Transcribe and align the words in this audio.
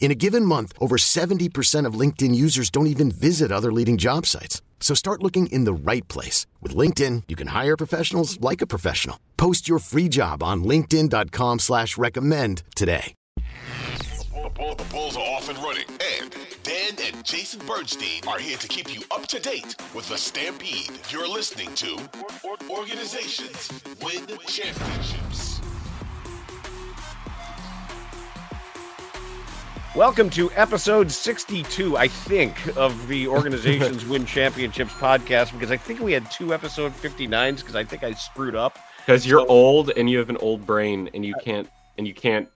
In 0.00 0.10
a 0.10 0.14
given 0.14 0.44
month, 0.44 0.72
over 0.80 0.96
70% 0.96 1.84
of 1.84 1.94
LinkedIn 2.00 2.34
users 2.34 2.70
don't 2.70 2.86
even 2.86 3.10
visit 3.10 3.52
other 3.52 3.70
leading 3.72 3.98
job 3.98 4.24
sites. 4.24 4.62
So 4.80 4.94
start 4.94 5.22
looking 5.22 5.48
in 5.48 5.64
the 5.64 5.72
right 5.74 6.06
place. 6.08 6.46
With 6.62 6.74
LinkedIn, 6.74 7.24
you 7.28 7.36
can 7.36 7.48
hire 7.48 7.76
professionals 7.76 8.40
like 8.40 8.62
a 8.62 8.66
professional. 8.66 9.18
Post 9.36 9.68
your 9.68 9.80
free 9.80 10.08
job 10.08 10.42
on 10.42 10.64
linkedin.com 10.64 11.58
slash 11.58 11.98
recommend 11.98 12.62
today. 12.74 13.12
The, 13.36 14.50
Bull- 14.54 14.76
the 14.76 14.84
Bulls 14.84 15.16
are 15.16 15.20
off 15.36 15.48
and 15.50 15.58
running, 15.58 15.84
and 16.20 16.34
Dan 16.62 16.94
and 17.12 17.24
Jason 17.24 17.60
Bernstein 17.66 18.22
are 18.28 18.38
here 18.38 18.56
to 18.56 18.68
keep 18.68 18.92
you 18.94 19.02
up 19.10 19.26
to 19.26 19.40
date 19.40 19.74
with 19.94 20.08
the 20.08 20.16
Stampede. 20.16 20.90
You're 21.10 21.28
listening 21.28 21.74
to 21.74 21.98
Or- 22.44 22.52
Or- 22.70 22.78
Organizations 22.78 23.70
Win 24.02 24.26
Championships. 24.46 25.37
Welcome 29.96 30.28
to 30.30 30.50
episode 30.52 31.10
62, 31.10 31.96
I 31.96 32.08
think, 32.08 32.76
of 32.76 33.08
the 33.08 33.26
Organizations 33.28 34.04
Win 34.06 34.26
Championships 34.26 34.92
podcast 34.94 35.52
because 35.52 35.70
I 35.70 35.76
think 35.76 36.00
we 36.00 36.12
had 36.12 36.30
two 36.30 36.52
episode 36.54 36.92
59s 36.92 37.56
because 37.58 37.74
I 37.74 37.84
think 37.84 38.04
I 38.04 38.12
screwed 38.12 38.54
up. 38.54 38.78
because 38.98 39.26
you're 39.26 39.40
So- 39.40 39.46
old 39.48 39.90
and 39.96 40.08
you 40.08 40.18
have 40.18 40.30
an 40.30 40.36
old 40.36 40.66
brain 40.66 41.08
and 41.14 41.24
you 41.24 41.34
uh, 41.34 41.40
can't 41.40 41.68
and 41.96 42.06
you 42.06 42.14
can't 42.14 42.48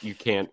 you 0.00 0.14
can't 0.14 0.48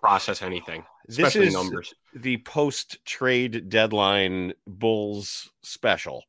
process 0.00 0.42
anything 0.42 0.84
This 1.06 1.18
especially 1.18 1.46
is 1.48 1.54
numbers 1.54 1.94
the 2.14 2.36
post 2.38 2.98
trade 3.04 3.68
deadline 3.68 4.52
Bulls 4.66 5.50
special, 5.62 6.24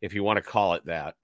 if 0.00 0.14
you 0.14 0.24
want 0.24 0.38
to 0.38 0.42
call 0.42 0.74
it 0.74 0.86
that. 0.86 1.14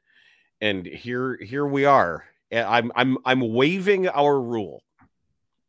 And 0.61 0.87
here 0.87 1.39
here 1.43 1.67
we 1.67 1.85
are. 1.87 2.25
I'm 2.53 2.93
I'm 2.95 3.19
I'm 3.25 3.41
waiving 3.55 4.09
our 4.09 4.41
rule. 4.41 4.83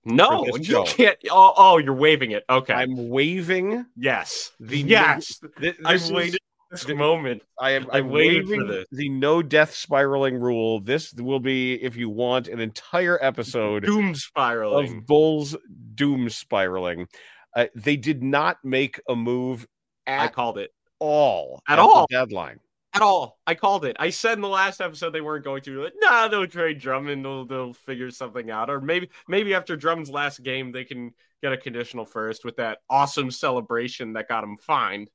No 0.08 0.46
you 0.58 0.84
can't 0.88 1.18
oh, 1.32 1.54
oh 1.58 1.78
you're 1.78 1.94
waving 1.94 2.32
it 2.32 2.44
okay 2.50 2.74
I'm 2.74 3.10
waving. 3.10 3.86
yes 3.96 4.52
the 4.60 4.80
yes 4.80 5.40
Th- 5.60 5.76
this 5.80 6.06
is- 6.06 6.12
waited 6.12 6.40
this 6.72 6.84
the- 6.84 6.96
moment 6.96 7.44
I 7.60 7.72
am 7.72 7.88
I 7.92 8.00
I'm 8.00 8.10
for 8.10 8.66
this. 8.66 8.86
the 8.92 9.08
no 9.10 9.42
death 9.42 9.74
spiraling 9.74 10.38
rule. 10.38 10.82
This 10.82 11.14
will 11.14 11.40
be, 11.40 11.76
if 11.82 11.96
you 11.96 12.10
want, 12.10 12.50
an 12.50 12.60
entire 12.60 13.18
episode 13.24 13.86
doom 13.86 14.14
spiraling 14.16 14.98
of 15.00 15.06
Bulls 15.06 15.56
doom 15.96 16.30
spiraling. 16.30 17.08
Uh, 17.56 17.68
they 17.74 17.96
did 17.96 18.22
not 18.22 18.58
make 18.66 19.00
a 19.08 19.16
move 19.16 19.66
i 20.08 20.28
called 20.28 20.58
it 20.58 20.72
all 21.00 21.62
At 21.68 21.78
the 21.78 21.82
all. 21.82 22.06
deadline. 22.10 22.60
At 22.98 23.02
all 23.02 23.40
i 23.48 23.56
called 23.56 23.86
it 23.86 23.96
i 24.00 24.10
said 24.10 24.34
in 24.34 24.42
the 24.42 24.48
last 24.48 24.82
episode 24.82 25.12
they 25.12 25.22
weren't 25.22 25.44
going 25.46 25.62
to 25.64 25.72
be 25.72 25.84
like 25.84 25.94
nah 25.98 26.28
they'll 26.28 26.46
trade 26.48 26.80
drummond 26.80 27.24
they'll, 27.24 27.46
they'll 27.46 27.74
figure 27.74 28.12
something 28.12 28.52
out 28.52 28.70
or 28.70 28.82
maybe 28.82 29.10
maybe 29.28 29.54
after 29.54 29.76
drummond's 29.76 30.10
last 30.10 30.44
game 30.44 30.72
they 30.72 30.84
can 30.84 31.12
get 31.42 31.54
a 31.54 31.58
conditional 31.58 32.06
first 32.06 32.44
with 32.44 32.58
that 32.58 32.80
awesome 32.90 33.32
celebration 33.32 34.14
that 34.14 34.28
got 34.28 34.44
him 34.44 34.58
fined 34.58 35.10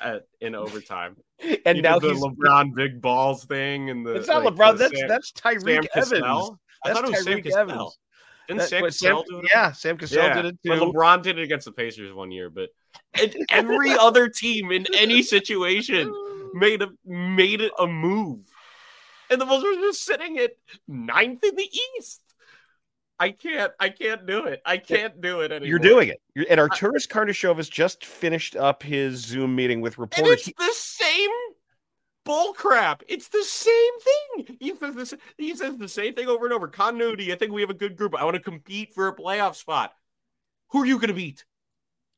at, 0.00 0.22
in 0.40 0.54
overtime 0.54 1.16
And 1.66 1.82
now 1.82 1.98
the 1.98 2.10
he's 2.10 2.22
LeBron 2.22 2.74
big 2.74 3.00
balls 3.00 3.44
thing, 3.44 3.90
and 3.90 4.06
the 4.06 4.14
it's 4.14 4.28
not 4.28 4.44
like, 4.44 4.54
LeBron. 4.54 4.78
That's 4.78 4.96
Sam, 4.98 5.08
that's 5.08 5.32
Sam 5.42 5.54
Tyreke 5.54 5.86
Evans. 5.94 6.10
Cassell. 6.12 6.60
I 6.84 6.92
thought 6.92 7.04
it 7.04 7.10
was 7.10 7.24
Sam 7.24 7.38
Tyreek 7.38 7.44
Cassell. 7.44 7.58
Evans. 7.60 7.98
Didn't 8.46 8.58
That- 8.60 8.68
Sam 8.68 8.80
but 8.82 8.94
Sam- 8.94 9.16
Cassell 9.16 9.24
do 9.28 9.38
it? 9.40 9.50
yeah, 9.52 9.72
Sam 9.72 9.98
Cassell 9.98 10.22
Yeah, 10.22 10.34
did 10.42 10.44
it 10.46 10.58
but. 10.64 10.78
LeBron 10.78 11.22
did 11.22 11.38
it 11.38 11.42
against 11.42 11.64
the 11.64 11.72
Pacers 11.72 12.12
one 12.12 12.30
year. 12.30 12.48
But 12.48 12.68
and 13.14 13.34
every 13.50 13.92
other 13.92 14.28
team 14.28 14.70
in 14.70 14.86
any 14.94 15.22
situation 15.22 16.12
made 16.54 16.82
a 16.82 16.88
made 17.04 17.60
it 17.60 17.72
a 17.78 17.86
move, 17.86 18.46
and 19.30 19.40
the 19.40 19.44
Bulls 19.46 19.62
were 19.62 19.74
just 19.74 20.04
sitting 20.04 20.38
at 20.38 20.52
ninth 20.88 21.44
in 21.44 21.56
the 21.56 21.68
East. 21.98 22.20
I 23.18 23.30
can't. 23.30 23.72
I 23.78 23.88
can't 23.90 24.26
do 24.26 24.46
it. 24.46 24.60
I 24.66 24.78
can't 24.78 25.20
do 25.20 25.42
it 25.42 25.52
anymore. 25.52 25.68
You're 25.68 25.78
doing 25.78 26.08
it. 26.08 26.20
You're, 26.34 26.46
and 26.50 26.58
Arturas 26.58 27.06
Karnisovas 27.06 27.70
just 27.70 28.04
finished 28.04 28.56
up 28.56 28.82
his 28.82 29.20
Zoom 29.20 29.54
meeting 29.54 29.80
with 29.80 29.94
And 29.94 30.00
reporters. 30.00 30.48
it's 30.48 30.58
the 30.58 30.72
same 30.74 31.30
bull 32.24 32.52
crap. 32.52 33.02
It's 33.08 33.28
the 33.28 33.44
same 33.44 33.92
thing. 34.46 34.56
He 34.58 34.74
says, 34.76 34.94
this, 34.96 35.14
he 35.38 35.54
says 35.54 35.76
the 35.78 35.88
same 35.88 36.14
thing 36.14 36.26
over 36.26 36.46
and 36.46 36.52
over. 36.52 36.66
Continuity. 36.66 37.32
I 37.32 37.36
think 37.36 37.52
we 37.52 37.60
have 37.60 37.70
a 37.70 37.74
good 37.74 37.96
group. 37.96 38.16
I 38.16 38.24
want 38.24 38.34
to 38.34 38.42
compete 38.42 38.92
for 38.92 39.06
a 39.06 39.14
playoff 39.14 39.54
spot. 39.54 39.92
Who 40.70 40.82
are 40.82 40.86
you 40.86 40.96
going 40.96 41.08
to 41.08 41.14
beat? 41.14 41.44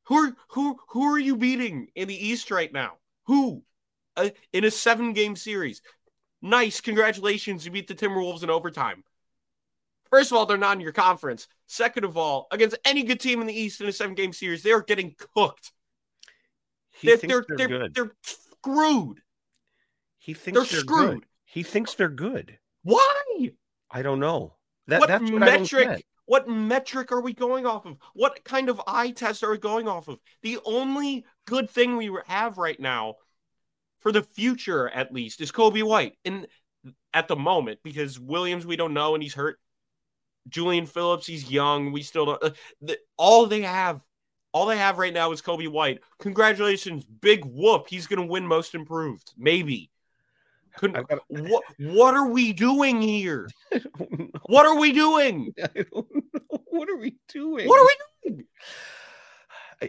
Who 0.04 0.16
are, 0.16 0.36
who 0.48 0.78
who 0.88 1.14
are 1.14 1.18
you 1.18 1.36
beating 1.36 1.88
in 1.94 2.08
the 2.08 2.26
East 2.26 2.50
right 2.50 2.72
now? 2.72 2.94
Who? 3.26 3.62
Uh, 4.16 4.30
in 4.52 4.64
a 4.64 4.70
seven 4.70 5.12
game 5.12 5.34
series. 5.34 5.82
Nice. 6.42 6.80
Congratulations. 6.80 7.64
You 7.64 7.70
beat 7.72 7.88
the 7.88 7.94
Timberwolves 7.94 8.42
in 8.42 8.50
overtime. 8.50 9.02
First 10.10 10.30
of 10.30 10.36
all, 10.36 10.46
they're 10.46 10.56
not 10.58 10.76
in 10.76 10.80
your 10.82 10.92
conference. 10.92 11.48
Second 11.66 12.04
of 12.04 12.16
all, 12.16 12.46
against 12.52 12.76
any 12.84 13.02
good 13.02 13.18
team 13.18 13.40
in 13.40 13.46
the 13.46 13.58
East 13.58 13.80
in 13.80 13.88
a 13.88 13.92
seven 13.92 14.14
game 14.14 14.32
series, 14.32 14.62
they 14.62 14.70
are 14.72 14.82
getting 14.82 15.16
cooked. 15.34 15.72
he 16.92 17.08
They're, 17.08 17.16
thinks 17.16 17.34
they're, 17.48 17.56
they're, 17.56 17.68
good. 17.68 17.94
they're 17.94 18.12
screwed. 18.22 19.20
he 20.18 20.34
thinks 20.34 20.60
they're 20.60 20.66
they're, 20.70 20.80
screwed. 20.80 21.20
good. 21.20 21.26
He 21.46 21.62
thinks 21.62 21.94
they're 21.94 22.08
good. 22.08 22.58
Why? 22.84 23.52
I 23.90 24.02
don't 24.02 24.20
know. 24.20 24.54
That, 24.86 25.00
what 25.00 25.08
that's 25.08 25.30
what 25.30 25.42
I 25.42 25.46
don't 25.56 25.60
metric? 25.72 26.04
What 26.26 26.48
metric 26.48 27.12
are 27.12 27.20
we 27.20 27.34
going 27.34 27.66
off 27.66 27.84
of? 27.84 27.96
What 28.14 28.44
kind 28.44 28.68
of 28.68 28.80
eye 28.86 29.10
test 29.10 29.42
are 29.44 29.50
we 29.50 29.58
going 29.58 29.88
off 29.88 30.08
of? 30.08 30.18
The 30.42 30.58
only 30.64 31.24
good 31.46 31.68
thing 31.70 31.96
we 31.96 32.10
have 32.26 32.56
right 32.58 32.80
now, 32.80 33.16
for 34.00 34.10
the 34.10 34.22
future 34.22 34.88
at 34.88 35.12
least, 35.12 35.40
is 35.40 35.52
Coby 35.52 35.82
White. 35.82 36.14
And 36.24 36.46
at 37.12 37.28
the 37.28 37.36
moment, 37.36 37.80
because 37.82 38.18
Williams 38.18 38.66
we 38.66 38.76
don't 38.76 38.94
know 38.94 39.14
and 39.14 39.22
he's 39.22 39.34
hurt. 39.34 39.58
Julian 40.48 40.86
Phillips, 40.86 41.26
he's 41.26 41.50
young. 41.50 41.92
We 41.92 42.02
still 42.02 42.26
don't. 42.26 42.42
Uh, 42.42 42.50
the, 42.82 42.98
all 43.16 43.46
they 43.46 43.62
have, 43.62 44.00
all 44.52 44.66
they 44.66 44.76
have 44.76 44.98
right 44.98 45.12
now 45.12 45.32
is 45.32 45.40
Coby 45.40 45.68
White. 45.68 46.00
Congratulations, 46.18 47.04
big 47.04 47.44
whoop. 47.44 47.86
He's 47.88 48.06
going 48.06 48.20
to 48.20 48.30
win 48.30 48.46
Most 48.46 48.74
Improved, 48.74 49.32
maybe. 49.38 49.90
Couldn't, 50.76 50.96
I've 50.96 51.08
got 51.08 51.20
what 51.28 51.62
what 51.78 52.14
are 52.14 52.28
we 52.28 52.52
doing 52.52 53.00
here? 53.00 53.48
I 53.72 53.78
don't 53.78 54.18
know. 54.18 54.28
What 54.46 54.66
are 54.66 54.78
we 54.78 54.92
doing? 54.92 55.52
I 55.62 55.68
don't 55.92 55.94
know. 56.14 56.60
What 56.70 56.88
are 56.88 56.96
we 56.96 57.16
doing? 57.28 57.68
What 57.68 57.80
are 57.80 57.84
we 57.84 58.30
doing? 58.30 58.46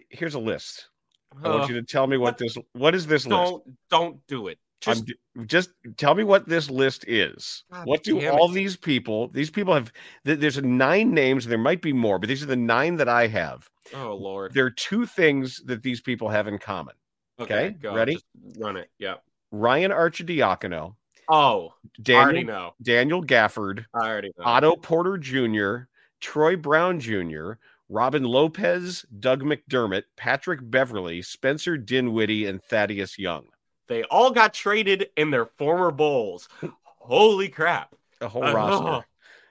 Here's 0.10 0.36
a 0.36 0.40
list. 0.40 0.90
I 1.44 1.50
want 1.50 1.70
you 1.70 1.76
to 1.76 1.84
tell 1.84 2.08
me 2.08 2.18
what 2.18 2.38
this. 2.38 2.58
What 2.74 2.96
is 2.96 3.08
this 3.08 3.26
list? 3.26 3.52
don't 3.52 3.64
don't 3.90 4.28
do 4.28 4.48
it. 4.48 4.58
I'm 4.88 4.94
Just 4.94 5.14
just 5.48 5.70
tell 5.98 6.14
me 6.14 6.24
what 6.24 6.48
this 6.48 6.70
list 6.70 7.06
is. 7.08 7.64
God 7.72 7.88
what 7.88 8.04
do 8.04 8.30
all 8.30 8.52
it. 8.52 8.54
these 8.54 8.78
people? 8.78 9.30
These 9.30 9.50
people 9.50 9.74
have. 9.74 9.92
th- 10.26 10.40
There's 10.40 10.62
nine 10.62 11.12
names. 11.12 11.46
There 11.46 11.58
might 11.58 11.82
be 11.82 11.92
more, 11.94 12.20
but 12.20 12.30
these 12.30 12.44
are 12.44 12.48
the 12.48 12.56
nine 12.56 12.96
that 12.98 13.10
I 13.10 13.28
have. 13.28 13.68
oh 13.94 14.14
lord. 14.16 14.54
There 14.54 14.66
are 14.66 14.72
two 14.72 15.06
things 15.06 15.62
that 15.66 15.82
these 15.82 16.02
people 16.02 16.30
have 16.30 16.48
in 16.48 16.58
common. 16.60 16.94
okay, 17.40 17.76
go. 17.82 17.94
ready? 17.96 18.14
Just 18.14 18.26
run 18.60 18.78
it. 18.78 18.90
Yeah. 19.00 19.16
Ryan 19.52 19.92
Archidiacono, 19.92 20.96
Oh, 21.28 21.74
I 22.08 22.12
already 22.14 22.40
Daniel 22.44 22.46
know. 22.46 22.74
Daniel 22.82 23.24
Gafford, 23.24 23.86
I 23.94 24.08
already 24.08 24.32
know. 24.38 24.44
Otto 24.46 24.76
Porter 24.76 25.18
Jr., 25.18 25.88
Troy 26.22 26.56
Brown 26.56 27.00
Jr., 27.00 27.54
Robin 27.90 28.24
Lopez, 28.24 29.06
Doug 29.20 29.44
McDermott, 29.44 30.04
Patrick 30.18 30.60
Beverley, 30.64 31.22
Spencer 31.22 31.78
Dinwiddie, 31.78 32.46
and 32.46 32.62
Thaddeus 32.64 33.18
Young. 33.20 33.46
They 33.88 34.04
all 34.04 34.32
got 34.32 34.54
traded 34.54 35.10
in 35.18 35.30
their 35.32 35.46
former 35.46 35.92
Bulls. 35.92 36.48
Holy 36.84 37.50
crap. 37.50 37.94
A 38.22 38.28
whole 38.28 38.44
Uh, 38.44 38.54
roster. 38.54 38.98
It- 39.00 39.06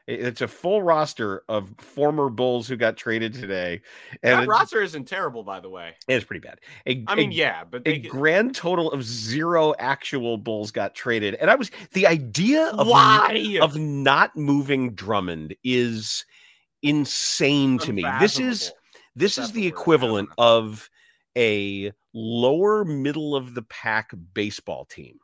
It's 0.07 0.43
a 0.43 0.49
full 0.49 0.83
roster 0.83 1.45
of 1.49 1.73
former 1.79 2.29
Bulls 2.29 2.69
who 2.69 2.77
got 2.77 2.99
traded 2.99 3.33
today, 3.33 3.81
and 4.23 4.43
that 4.43 4.49
roster 4.49 4.83
isn't 4.83 5.07
terrible, 5.07 5.43
by 5.43 5.61
the 5.61 5.71
way. 5.71 5.95
it's 6.09 6.27
pretty 6.27 6.47
bad. 6.47 6.61
A, 6.87 7.03
I 7.07 7.15
mean, 7.15 7.31
a- 7.31 7.35
yeah, 7.35 7.65
but 7.65 7.83
a 7.87 8.01
grand 8.01 8.55
total 8.55 8.93
of 8.93 9.03
zero 9.03 9.75
actual 9.79 10.37
Bulls 10.37 10.71
got 10.71 10.95
traded, 10.95 11.37
and 11.37 11.51
I 11.51 11.55
was 11.55 11.71
the 11.93 12.07
idea 12.07 12.67
of 12.69 12.87
why? 12.87 13.59
of 13.63 13.79
not 13.79 14.37
moving 14.37 14.95
Drummond 14.95 15.57
is 15.65 16.27
insane 16.83 17.79
to 17.79 17.93
me. 17.93 18.05
This 18.21 18.39
is 18.39 18.73
this 19.17 19.39
is 19.39 19.53
the 19.53 19.67
equivalent 19.67 20.29
of 20.37 20.91
a 21.37 21.93
lower 22.13 22.85
middle 22.85 23.35
of 23.35 23.55
the 23.55 23.63
pack 23.63 24.11
baseball 24.35 24.85
team 24.85 25.19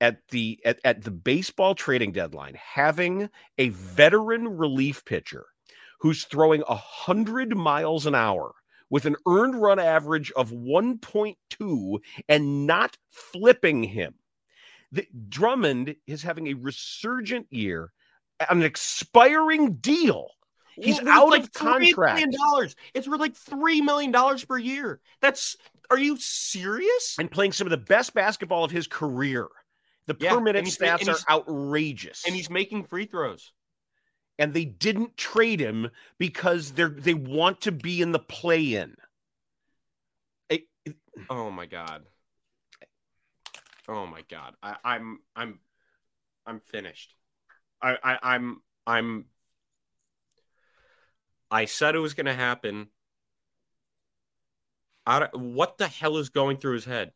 at 0.00 0.18
the 0.28 0.60
at, 0.64 0.78
at 0.84 1.02
the 1.02 1.10
baseball 1.10 1.74
trading 1.74 2.12
deadline 2.12 2.54
having 2.54 3.28
a 3.58 3.68
veteran 3.70 4.48
relief 4.56 5.04
pitcher 5.04 5.46
who's 6.00 6.24
throwing 6.24 6.62
a 6.68 6.76
hundred 6.76 7.56
miles 7.56 8.06
an 8.06 8.14
hour 8.14 8.52
with 8.90 9.04
an 9.04 9.16
earned 9.26 9.60
run 9.60 9.78
average 9.78 10.30
of 10.32 10.50
1.2 10.50 11.98
and 12.28 12.66
not 12.66 12.96
flipping 13.10 13.82
him. 13.82 14.14
The, 14.92 15.06
Drummond 15.28 15.96
is 16.06 16.22
having 16.22 16.46
a 16.48 16.54
resurgent 16.54 17.46
year, 17.50 17.92
an 18.48 18.62
expiring 18.62 19.74
deal. 19.74 20.28
He's 20.80 21.02
Well, 21.02 21.10
out 21.12 21.24
of 21.24 21.30
like 21.30 21.52
$3 21.52 21.54
contract. 21.94 22.32
dollars. 22.32 22.76
It's 22.94 23.08
worth 23.08 23.20
like 23.20 23.34
three 23.36 23.80
million 23.80 24.12
dollars 24.12 24.44
per 24.44 24.56
year. 24.56 25.00
That's 25.20 25.56
are 25.90 25.98
you 25.98 26.16
serious? 26.18 27.16
and 27.18 27.30
playing 27.30 27.52
some 27.52 27.66
of 27.66 27.70
the 27.72 27.76
best 27.76 28.14
basketball 28.14 28.64
of 28.64 28.70
his 28.70 28.86
career. 28.86 29.48
The 30.08 30.16
Yeah, 30.18 30.32
per 30.34 30.40
minute 30.40 30.64
stats 30.64 31.06
are 31.06 31.20
outrageous. 31.30 32.24
And 32.26 32.34
he's 32.34 32.50
making 32.50 32.84
free 32.84 33.04
throws. 33.04 33.52
and 34.38 34.54
they 34.54 34.64
didn't 34.64 35.16
trade 35.16 35.60
him 35.60 35.90
because 36.18 36.72
they're 36.72 36.88
they 36.88 37.14
want 37.14 37.60
to 37.62 37.72
be 37.72 38.00
in 38.00 38.12
the 38.12 38.18
play 38.18 38.74
in. 38.74 38.96
Oh 41.30 41.50
my 41.50 41.66
god. 41.66 42.04
Oh 43.86 44.06
my 44.06 44.22
god. 44.30 44.54
I, 44.62 44.76
I'm 44.84 45.20
I'm 45.36 45.60
I'm 46.46 46.60
finished. 46.60 47.14
I, 47.82 47.98
I 48.02 48.18
I'm 48.22 48.62
I'm 48.86 49.26
I 51.50 51.66
said 51.66 51.94
it 51.94 51.98
was 52.00 52.14
gonna 52.14 52.34
happen. 52.34 52.88
I 55.06 55.28
what 55.32 55.78
the 55.78 55.88
hell 55.88 56.18
is 56.18 56.28
going 56.28 56.58
through 56.58 56.74
his 56.74 56.84
head? 56.84 57.12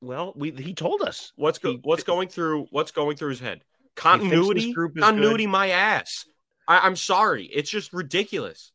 Well, 0.00 0.32
we 0.36 0.50
he 0.52 0.74
told 0.74 1.02
us. 1.02 1.32
What's 1.36 1.58
go, 1.58 1.72
He- 1.72 1.80
what's 1.82 2.04
going 2.04 2.28
through 2.28 2.66
what's 2.70 2.92
going 2.92 3.16
through 3.16 3.30
his 3.30 3.40
head? 3.40 3.62
Continuity, 3.96 4.72
continuity, 4.72 5.46
my 5.46 5.70
ass. 5.70 6.24
I, 6.68 6.80
I'm 6.80 6.96
sorry, 6.96 7.46
it's 7.46 7.70
just 7.70 7.92
ridiculous. 7.92 8.72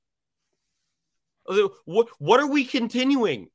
What 1.85 2.09
what 2.19 2.39
are 2.39 2.47
we 2.47 2.65
continuing? 2.65 3.47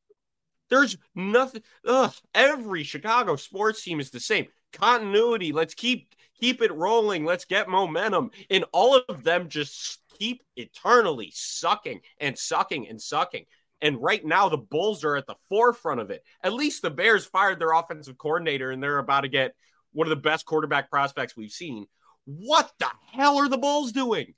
There's 0.70 0.96
nothing. 1.14 1.62
Ugh, 1.86 2.12
every 2.34 2.84
Chicago 2.84 3.36
sports 3.36 3.82
team 3.82 4.00
is 4.00 4.10
the 4.10 4.20
same. 4.20 4.46
Continuity. 4.72 5.52
Let's 5.52 5.74
keep 5.74 6.14
keep 6.40 6.62
it 6.62 6.72
rolling. 6.72 7.24
Let's 7.24 7.44
get 7.44 7.68
momentum. 7.68 8.30
And 8.50 8.64
all 8.72 9.00
of 9.08 9.24
them 9.24 9.48
just 9.48 10.00
keep 10.18 10.42
eternally 10.56 11.32
sucking 11.34 12.00
and 12.18 12.38
sucking 12.38 12.88
and 12.88 13.00
sucking. 13.00 13.46
And 13.80 14.02
right 14.02 14.24
now, 14.24 14.48
the 14.48 14.58
Bulls 14.58 15.04
are 15.04 15.16
at 15.16 15.26
the 15.26 15.36
forefront 15.48 16.00
of 16.00 16.10
it. 16.10 16.22
At 16.42 16.52
least 16.52 16.82
the 16.82 16.90
Bears 16.90 17.24
fired 17.24 17.60
their 17.60 17.72
offensive 17.72 18.18
coordinator, 18.18 18.70
and 18.70 18.82
they're 18.82 18.98
about 18.98 19.20
to 19.20 19.28
get 19.28 19.54
one 19.92 20.06
of 20.06 20.10
the 20.10 20.16
best 20.16 20.46
quarterback 20.46 20.90
prospects 20.90 21.36
we've 21.36 21.52
seen. 21.52 21.86
What 22.24 22.70
the 22.78 22.90
hell 23.12 23.38
are 23.38 23.48
the 23.48 23.58
Bulls 23.58 23.92
doing? 23.92 24.34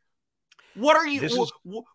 What 0.75 0.97
are 0.97 1.07
you? 1.07 1.23
Is- 1.23 1.53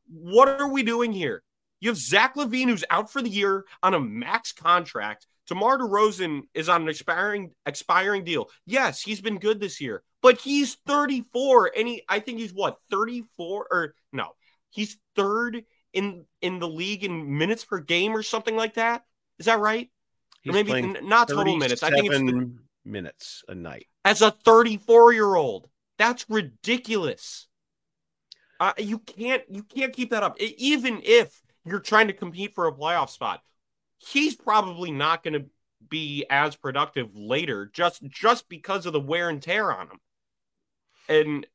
what 0.07 0.49
are 0.49 0.67
we 0.67 0.83
doing 0.83 1.11
here? 1.11 1.43
You 1.79 1.89
have 1.89 1.97
Zach 1.97 2.35
LaVine, 2.35 2.67
who's 2.67 2.83
out 2.89 3.11
for 3.11 3.21
the 3.21 3.29
year 3.29 3.65
on 3.83 3.93
a 3.93 3.99
max 3.99 4.51
contract. 4.51 5.27
DeMar 5.47 5.77
DeRozan 5.77 6.41
is 6.53 6.69
on 6.69 6.83
an 6.83 6.89
expiring 6.89 7.51
expiring 7.65 8.23
deal. 8.23 8.49
Yes, 8.65 9.01
he's 9.01 9.21
been 9.21 9.37
good 9.37 9.59
this 9.59 9.79
year, 9.79 10.03
but 10.21 10.39
he's 10.39 10.75
34, 10.87 11.71
and 11.77 11.87
he 11.87 12.03
I 12.09 12.19
think 12.19 12.39
he's 12.39 12.53
what 12.53 12.77
34 12.89 13.67
or 13.69 13.95
no, 14.11 14.31
he's 14.71 14.97
third 15.15 15.63
in 15.95 16.25
in 16.41 16.59
the 16.59 16.67
league 16.67 17.03
in 17.03 17.37
minutes 17.37 17.65
per 17.65 17.79
game 17.79 18.15
or 18.15 18.21
something 18.21 18.55
like 18.55 18.75
that. 18.75 19.05
Is 19.39 19.47
that 19.47 19.59
right? 19.59 19.89
He's 20.41 20.51
or 20.51 20.53
maybe 20.53 20.81
not 21.01 21.27
total 21.27 21.57
minutes. 21.57 21.81
I 21.81 21.89
think 21.89 22.05
it's 22.05 22.15
37 22.15 22.59
minutes 22.85 23.43
a 23.47 23.55
night. 23.55 23.87
as 24.03 24.21
a 24.21 24.31
34 24.31 25.13
year 25.13 25.35
old. 25.35 25.69
That's 25.97 26.29
ridiculous. 26.29 27.47
Uh, 28.59 28.73
you 28.77 28.99
can't 28.99 29.43
you 29.49 29.63
can't 29.63 29.93
keep 29.93 30.11
that 30.11 30.23
up. 30.23 30.39
Even 30.39 31.01
if 31.03 31.41
you're 31.65 31.79
trying 31.79 32.07
to 32.07 32.13
compete 32.13 32.53
for 32.53 32.67
a 32.67 32.71
playoff 32.71 33.09
spot, 33.09 33.41
he's 33.97 34.35
probably 34.35 34.91
not 34.91 35.23
going 35.23 35.33
to 35.33 35.45
be 35.89 36.25
as 36.29 36.55
productive 36.55 37.15
later 37.15 37.69
just 37.73 38.03
just 38.03 38.49
because 38.49 38.85
of 38.85 38.93
the 38.93 38.99
wear 38.99 39.29
and 39.29 39.41
tear 39.41 39.71
on 39.73 39.87
him. 39.87 39.99
And 41.07 41.47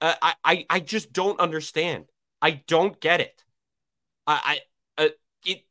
uh, 0.00 0.14
I 0.22 0.34
I 0.44 0.66
I 0.70 0.80
just 0.80 1.12
don't 1.12 1.40
understand. 1.40 2.06
I 2.40 2.62
don't 2.66 3.00
get 3.00 3.20
it. 3.20 3.44
I 4.26 4.60
I 4.98 5.04
uh, 5.04 5.08
it 5.44 5.62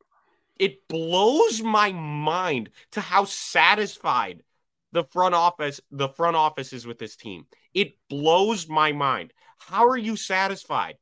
it 0.57 0.87
blows 0.87 1.61
my 1.61 1.91
mind 1.91 2.69
to 2.91 3.01
how 3.01 3.25
satisfied 3.25 4.43
the 4.91 5.03
front 5.03 5.35
office 5.35 5.81
the 5.91 6.09
front 6.09 6.35
office 6.35 6.73
is 6.73 6.87
with 6.87 6.97
this 6.99 7.15
team. 7.15 7.45
It 7.73 7.95
blows 8.09 8.67
my 8.67 8.91
mind. 8.91 9.33
How 9.57 9.87
are 9.87 9.97
you 9.97 10.15
satisfied? 10.15 10.95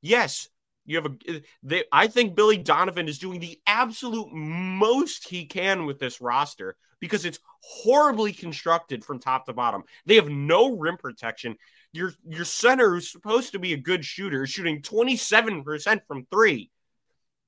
Yes, 0.00 0.48
you 0.84 0.96
have 0.96 1.06
a 1.06 1.42
they, 1.62 1.84
I 1.92 2.06
think 2.06 2.34
Billy 2.34 2.58
Donovan 2.58 3.08
is 3.08 3.18
doing 3.18 3.40
the 3.40 3.60
absolute 3.66 4.32
most 4.32 5.28
he 5.28 5.46
can 5.46 5.86
with 5.86 5.98
this 5.98 6.20
roster 6.20 6.76
because 7.00 7.24
it's 7.24 7.38
horribly 7.60 8.32
constructed 8.32 9.04
from 9.04 9.18
top 9.18 9.46
to 9.46 9.52
bottom. 9.52 9.82
They 10.06 10.16
have 10.16 10.28
no 10.28 10.76
rim 10.76 10.96
protection. 10.96 11.56
Your 11.92 12.12
your 12.24 12.44
center 12.44 12.90
who's 12.90 13.10
supposed 13.10 13.52
to 13.52 13.58
be 13.58 13.72
a 13.72 13.76
good 13.76 14.04
shooter 14.04 14.44
is 14.44 14.50
shooting 14.50 14.82
27% 14.82 16.00
from 16.06 16.26
3 16.30 16.70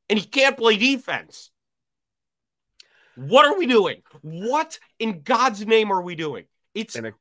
and 0.09 0.19
he 0.19 0.25
can't 0.25 0.57
play 0.57 0.77
defense. 0.77 1.51
What 3.17 3.47
are 3.47 3.57
we 3.59 3.67
doing? 3.67 4.03
What 4.23 4.79
in 4.99 5.23
God's 5.23 5.67
name 5.67 5.93
are 5.93 6.03
we 6.03 6.15
doing? 6.15 6.45
It's 6.75 6.97
And 6.97 7.13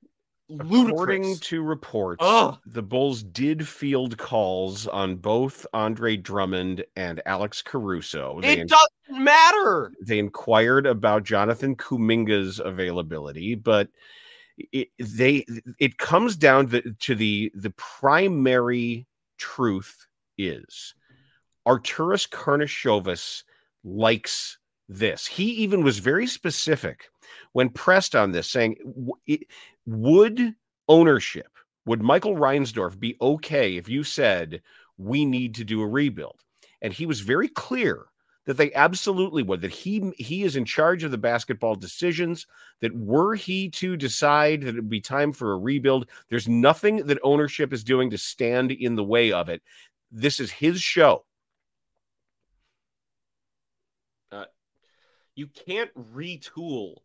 ludicrous. 0.49 0.91
According 0.91 1.37
to 1.37 1.61
reports, 1.61 2.19
Ugh. 2.21 2.57
the 2.65 2.81
Bulls 2.81 3.23
did 3.23 3.67
field 3.67 4.17
calls 4.17 4.87
on 4.87 5.17
both 5.17 5.65
Andre 5.73 6.17
Drummond 6.17 6.83
and 6.95 7.21
Alex 7.25 7.61
Caruso. 7.61 8.39
They, 8.41 8.59
it 8.59 8.69
doesn't 8.69 9.23
matter. 9.23 9.91
they 10.05 10.19
inquired 10.19 10.85
about 10.87 11.23
Jonathan 11.23 11.75
Kuminga's 11.75 12.59
availability, 12.59 13.55
but 13.55 13.89
it, 14.71 14.89
they 14.99 15.45
it 15.79 15.97
comes 15.97 16.35
down 16.35 16.69
to, 16.69 16.93
to 16.99 17.15
the 17.15 17.51
the 17.55 17.71
primary 17.71 19.07
truth 19.37 20.07
is 20.37 20.93
Arturas 21.67 22.27
Karnisovas 22.29 23.43
likes 23.83 24.57
this. 24.89 25.25
He 25.25 25.45
even 25.51 25.83
was 25.83 25.99
very 25.99 26.27
specific 26.27 27.09
when 27.53 27.69
pressed 27.69 28.15
on 28.15 28.31
this, 28.31 28.49
saying, 28.49 28.75
"Would 29.85 30.55
ownership, 30.87 31.47
would 31.85 32.01
Michael 32.01 32.35
Reinsdorf 32.35 32.99
be 32.99 33.15
okay 33.21 33.77
if 33.77 33.87
you 33.87 34.03
said 34.03 34.61
we 34.97 35.25
need 35.25 35.55
to 35.55 35.63
do 35.63 35.81
a 35.81 35.87
rebuild?" 35.87 36.41
And 36.81 36.91
he 36.91 37.05
was 37.05 37.21
very 37.21 37.47
clear 37.47 38.07
that 38.45 38.57
they 38.57 38.73
absolutely 38.73 39.41
would. 39.41 39.61
That 39.61 39.71
he 39.71 40.11
he 40.17 40.43
is 40.43 40.57
in 40.57 40.65
charge 40.65 41.03
of 41.03 41.11
the 41.11 41.17
basketball 41.17 41.75
decisions. 41.75 42.45
That 42.81 42.93
were 42.93 43.35
he 43.35 43.69
to 43.69 43.95
decide 43.95 44.61
that 44.61 44.75
it 44.75 44.81
would 44.81 44.89
be 44.89 44.99
time 44.99 45.31
for 45.31 45.53
a 45.53 45.57
rebuild, 45.57 46.09
there's 46.29 46.49
nothing 46.49 46.97
that 47.07 47.19
ownership 47.23 47.71
is 47.71 47.85
doing 47.85 48.09
to 48.09 48.17
stand 48.17 48.73
in 48.73 48.95
the 48.95 49.03
way 49.03 49.31
of 49.31 49.47
it. 49.47 49.61
This 50.11 50.41
is 50.41 50.51
his 50.51 50.81
show. 50.81 51.25
You 55.35 55.47
can't 55.47 55.91
retool 55.95 56.97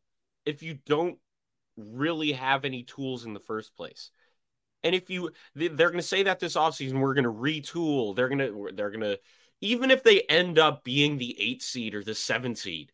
if 0.44 0.62
you 0.62 0.78
don't 0.86 1.18
really 1.76 2.32
have 2.32 2.64
any 2.64 2.82
tools 2.82 3.24
in 3.24 3.32
the 3.34 3.40
first 3.40 3.74
place. 3.76 4.10
And 4.82 4.94
if 4.94 5.10
you 5.10 5.32
they- 5.54 5.68
they're 5.68 5.90
going 5.90 6.00
to 6.00 6.06
say 6.06 6.24
that 6.24 6.38
this 6.40 6.54
offseason 6.54 7.00
we're 7.00 7.14
going 7.14 7.24
to 7.24 7.32
retool, 7.32 8.14
they're 8.14 8.28
going 8.28 8.38
to 8.38 8.70
they're 8.74 8.90
going 8.90 9.00
to 9.00 9.18
even 9.60 9.90
if 9.90 10.02
they 10.04 10.22
end 10.22 10.58
up 10.58 10.84
being 10.84 11.18
the 11.18 11.40
8 11.40 11.62
seed 11.62 11.94
or 11.94 12.04
the 12.04 12.14
7 12.14 12.54
seed, 12.54 12.92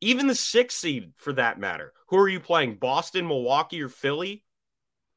even 0.00 0.26
the 0.26 0.34
6 0.34 0.74
seed 0.74 1.12
for 1.16 1.32
that 1.34 1.58
matter. 1.58 1.92
Who 2.08 2.18
are 2.18 2.28
you 2.28 2.40
playing? 2.40 2.76
Boston, 2.76 3.26
Milwaukee 3.26 3.82
or 3.82 3.88
Philly? 3.88 4.44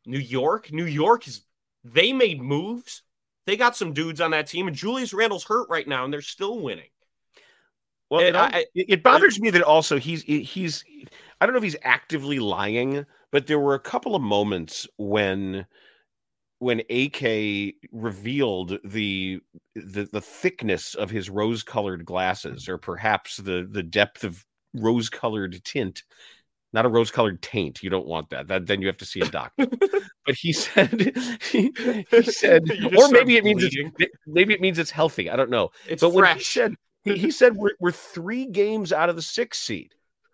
New 0.06 0.20
York? 0.20 0.72
New 0.72 0.86
York 0.86 1.28
is 1.28 1.42
they 1.84 2.12
made 2.14 2.42
moves. 2.42 3.04
They 3.46 3.56
got 3.58 3.76
some 3.76 3.94
dudes 3.94 4.22
on 4.22 4.32
that 4.32 4.48
team 4.48 4.68
and 4.68 4.76
Julius 4.76 5.14
Randle's 5.14 5.46
hurt 5.46 5.70
right 5.70 5.88
now 5.88 6.04
and 6.04 6.14
they're 6.14 6.22
still 6.22 6.60
winning. 6.60 6.90
Well, 8.10 8.22
it, 8.22 8.36
I- 8.36 8.66
it, 8.74 9.04
bothers 9.04 9.40
me 9.40 9.50
that 9.52 9.62
also 9.62 9.98
he's 10.00 10.24
he's 10.24 10.84
I 11.40 11.46
don't 11.46 11.54
know 11.54 11.58
if 11.60 11.64
he's 11.64 11.76
actively 11.84 12.40
lying, 12.40 13.06
but 13.32 13.48
there 13.48 13.60
were 13.60 13.76
a 13.76 13.80
couple 13.80 14.16
of 14.16 14.22
moments 14.22 14.88
when 14.98 15.66
when 16.60 16.82
AK 16.90 17.76
revealed 17.92 18.80
the 18.84 19.40
the 19.76 20.10
the 20.12 20.22
thickness 20.22 20.94
of 20.96 21.10
his 21.10 21.30
rose-colored 21.30 22.04
glasses, 22.06 22.68
or 22.68 22.78
perhaps 22.78 23.38
the 23.38 23.68
the 23.70 23.84
depth 23.84 24.24
of 24.24 24.46
rose-colored 24.74 25.64
tint. 25.64 26.04
Not 26.72 26.86
a 26.86 26.90
rose-colored 26.90 27.42
taint. 27.42 27.82
You 27.82 27.90
don't 27.90 28.06
want 28.06 28.30
that. 28.30 28.48
That 28.48 28.68
then 28.68 28.80
you 28.82 28.88
have 28.88 28.98
to 28.98 29.06
see 29.06 29.22
a 29.22 29.26
doctor. 29.30 29.66
but 30.26 30.36
he 30.36 30.54
said 30.54 31.16
he, 31.52 31.72
he 32.12 32.22
said, 32.24 32.64
or 32.96 33.10
maybe 33.10 33.38
it 33.38 33.44
means 33.44 33.64
it's 33.64 33.76
maybe 34.28 34.54
it 34.54 34.62
means 34.62 34.78
it's 34.78 34.92
healthy. 34.92 35.30
I 35.30 35.36
don't 35.36 35.50
know. 35.50 35.70
It's 35.88 36.02
but 36.02 36.14
when 36.14 36.26
he 36.26 36.32
fresh. 36.34 36.46
said 36.46 36.76
he, 37.04 37.18
he 37.18 37.32
said 37.32 37.56
we're 37.56 37.72
we're 37.80 37.92
three 37.92 38.46
games 38.46 38.92
out 38.94 39.10
of 39.10 39.16
the 39.16 39.22
sixth 39.22 39.62
seed. 39.62 39.94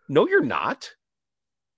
No, 0.10 0.28
you're 0.28 0.44
not. 0.44 0.92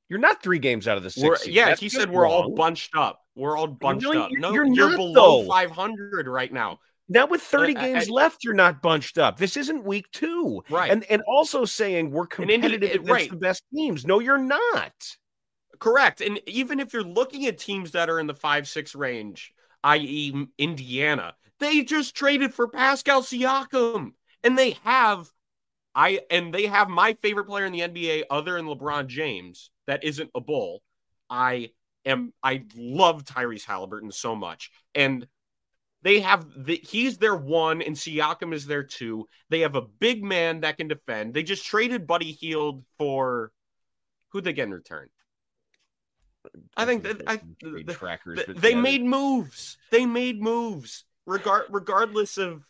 You're 0.10 0.20
not 0.20 0.42
three 0.42 0.60
games 0.60 0.88
out 0.88 0.96
of 0.96 1.04
the 1.04 1.10
6th 1.10 1.22
We're, 1.24 1.36
seed. 1.36 1.54
yeah, 1.54 1.66
That's 1.66 1.82
he 1.82 1.90
said 1.90 2.10
we're 2.10 2.26
all 2.26 2.52
bunched 2.56 2.96
up. 2.96 3.20
We're 3.36 3.58
all 3.58 3.68
bunched 3.68 4.06
up. 4.08 4.14
you're- 4.32 4.40
No, 4.40 4.54
you're 4.54 4.66
you're, 4.66 4.90
not, 4.92 4.96
below 4.98 5.42
though. 5.44 5.48
500 5.50 6.28
right 6.30 6.52
now. 6.54 6.80
Now 7.10 7.26
with 7.28 7.42
30 7.42 7.76
Uh, 7.76 7.82
games 7.82 8.08
I- 8.10 8.14
left, 8.14 8.44
you're 8.46 8.54
not 8.54 8.82
bunched 8.82 9.18
up. 9.18 9.38
This 9.38 9.58
isn't 9.58 9.84
week 9.84 10.10
two. 10.14 10.64
Right. 10.70 10.90
And 10.92 11.04
and 11.10 11.22
also 11.28 11.66
saying 11.66 12.12
we're 12.12 12.26
competitive 12.26 12.84
it- 12.84 12.96
against 12.96 13.12
right. 13.12 13.30
the 13.30 13.36
best 13.36 13.64
teams. 13.74 14.06
No, 14.06 14.20
you're 14.20 14.38
not. 14.38 14.94
Correct. 15.80 16.22
And 16.22 16.40
even 16.48 16.80
if 16.80 16.94
you're 16.94 17.04
looking 17.04 17.46
at 17.46 17.58
teams 17.58 17.92
that 17.92 18.10
are 18.10 18.20
in 18.20 18.28
the 18.28 18.34
5 18.34 18.66
6 18.68 18.96
range, 18.96 19.54
i.e., 19.84 20.48
Indiana, 20.58 21.36
they 21.60 21.84
just 21.84 22.16
traded 22.16 22.54
for 22.54 22.70
Pascal 22.70 23.22
Siakam. 23.24 24.14
And 24.44 24.58
they 24.58 24.72
have. 24.84 25.30
I 25.96 26.20
and 26.30 26.54
they 26.54 26.68
have 26.68 26.90
my 26.90 27.14
favorite 27.14 27.46
player 27.46 27.66
in 27.66 27.74
the 27.74 27.80
NBA 27.80 28.26
other 28.30 28.54
than 28.54 28.68
LeBron 28.68 29.08
James 29.08 29.72
that 29.88 30.04
isn't 30.04 30.30
a 30.36 30.42
bull. 30.42 30.84
I 31.30 31.72
am 32.06 32.34
I 32.44 32.66
love 32.76 33.24
Tyrese 33.24 33.66
Halliburton 33.66 34.12
so 34.12 34.36
much. 34.36 34.72
And 34.94 35.28
they 36.04 36.20
have 36.20 36.46
the 36.56 36.80
he's 36.84 37.18
their 37.18 37.36
one 37.36 37.82
and 37.82 37.96
Siakam 37.96 38.54
is 38.54 38.68
their 38.68 38.84
two. 38.84 39.28
They 39.50 39.62
have 39.62 39.76
a 39.76 39.82
big 39.82 40.24
man 40.24 40.62
that 40.62 40.78
can 40.78 40.88
defend. 40.88 41.34
They 41.34 41.44
just 41.44 41.66
traded 41.66 42.06
Buddy 42.06 42.32
Hield 42.32 42.84
for 42.98 43.52
who'd 44.30 44.44
they 44.44 44.54
get 44.54 44.66
in 44.66 44.74
return? 44.74 45.10
I 46.76 46.86
think 46.86 47.04
that 47.04 47.24
I 47.28 47.42
the- 47.62 47.94
trackers. 47.94 48.46
Th- 48.46 48.58
they 48.58 48.76
made 48.76 49.04
moves. 49.04 49.78
They 49.92 50.06
made 50.06 50.42
moves. 50.42 51.04
Regard 51.26 51.66
regardless 51.70 52.38
of 52.38 52.64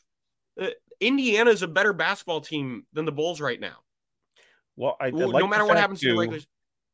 uh, 0.60 0.70
Indiana 1.00 1.50
is 1.52 1.62
a 1.62 1.68
better 1.68 1.94
basketball 1.94 2.42
team 2.42 2.86
than 2.94 3.06
the 3.06 3.12
Bulls 3.12 3.40
right 3.42 3.60
now. 3.60 3.78
Well, 4.76 4.96
I, 5.00 5.08
I 5.08 5.10
like 5.10 5.42
no 5.42 5.48
matter 5.48 5.66
what 5.66 5.78
happens 5.78 6.00
to 6.02 6.12
the 6.12 6.18
regular 6.18 6.40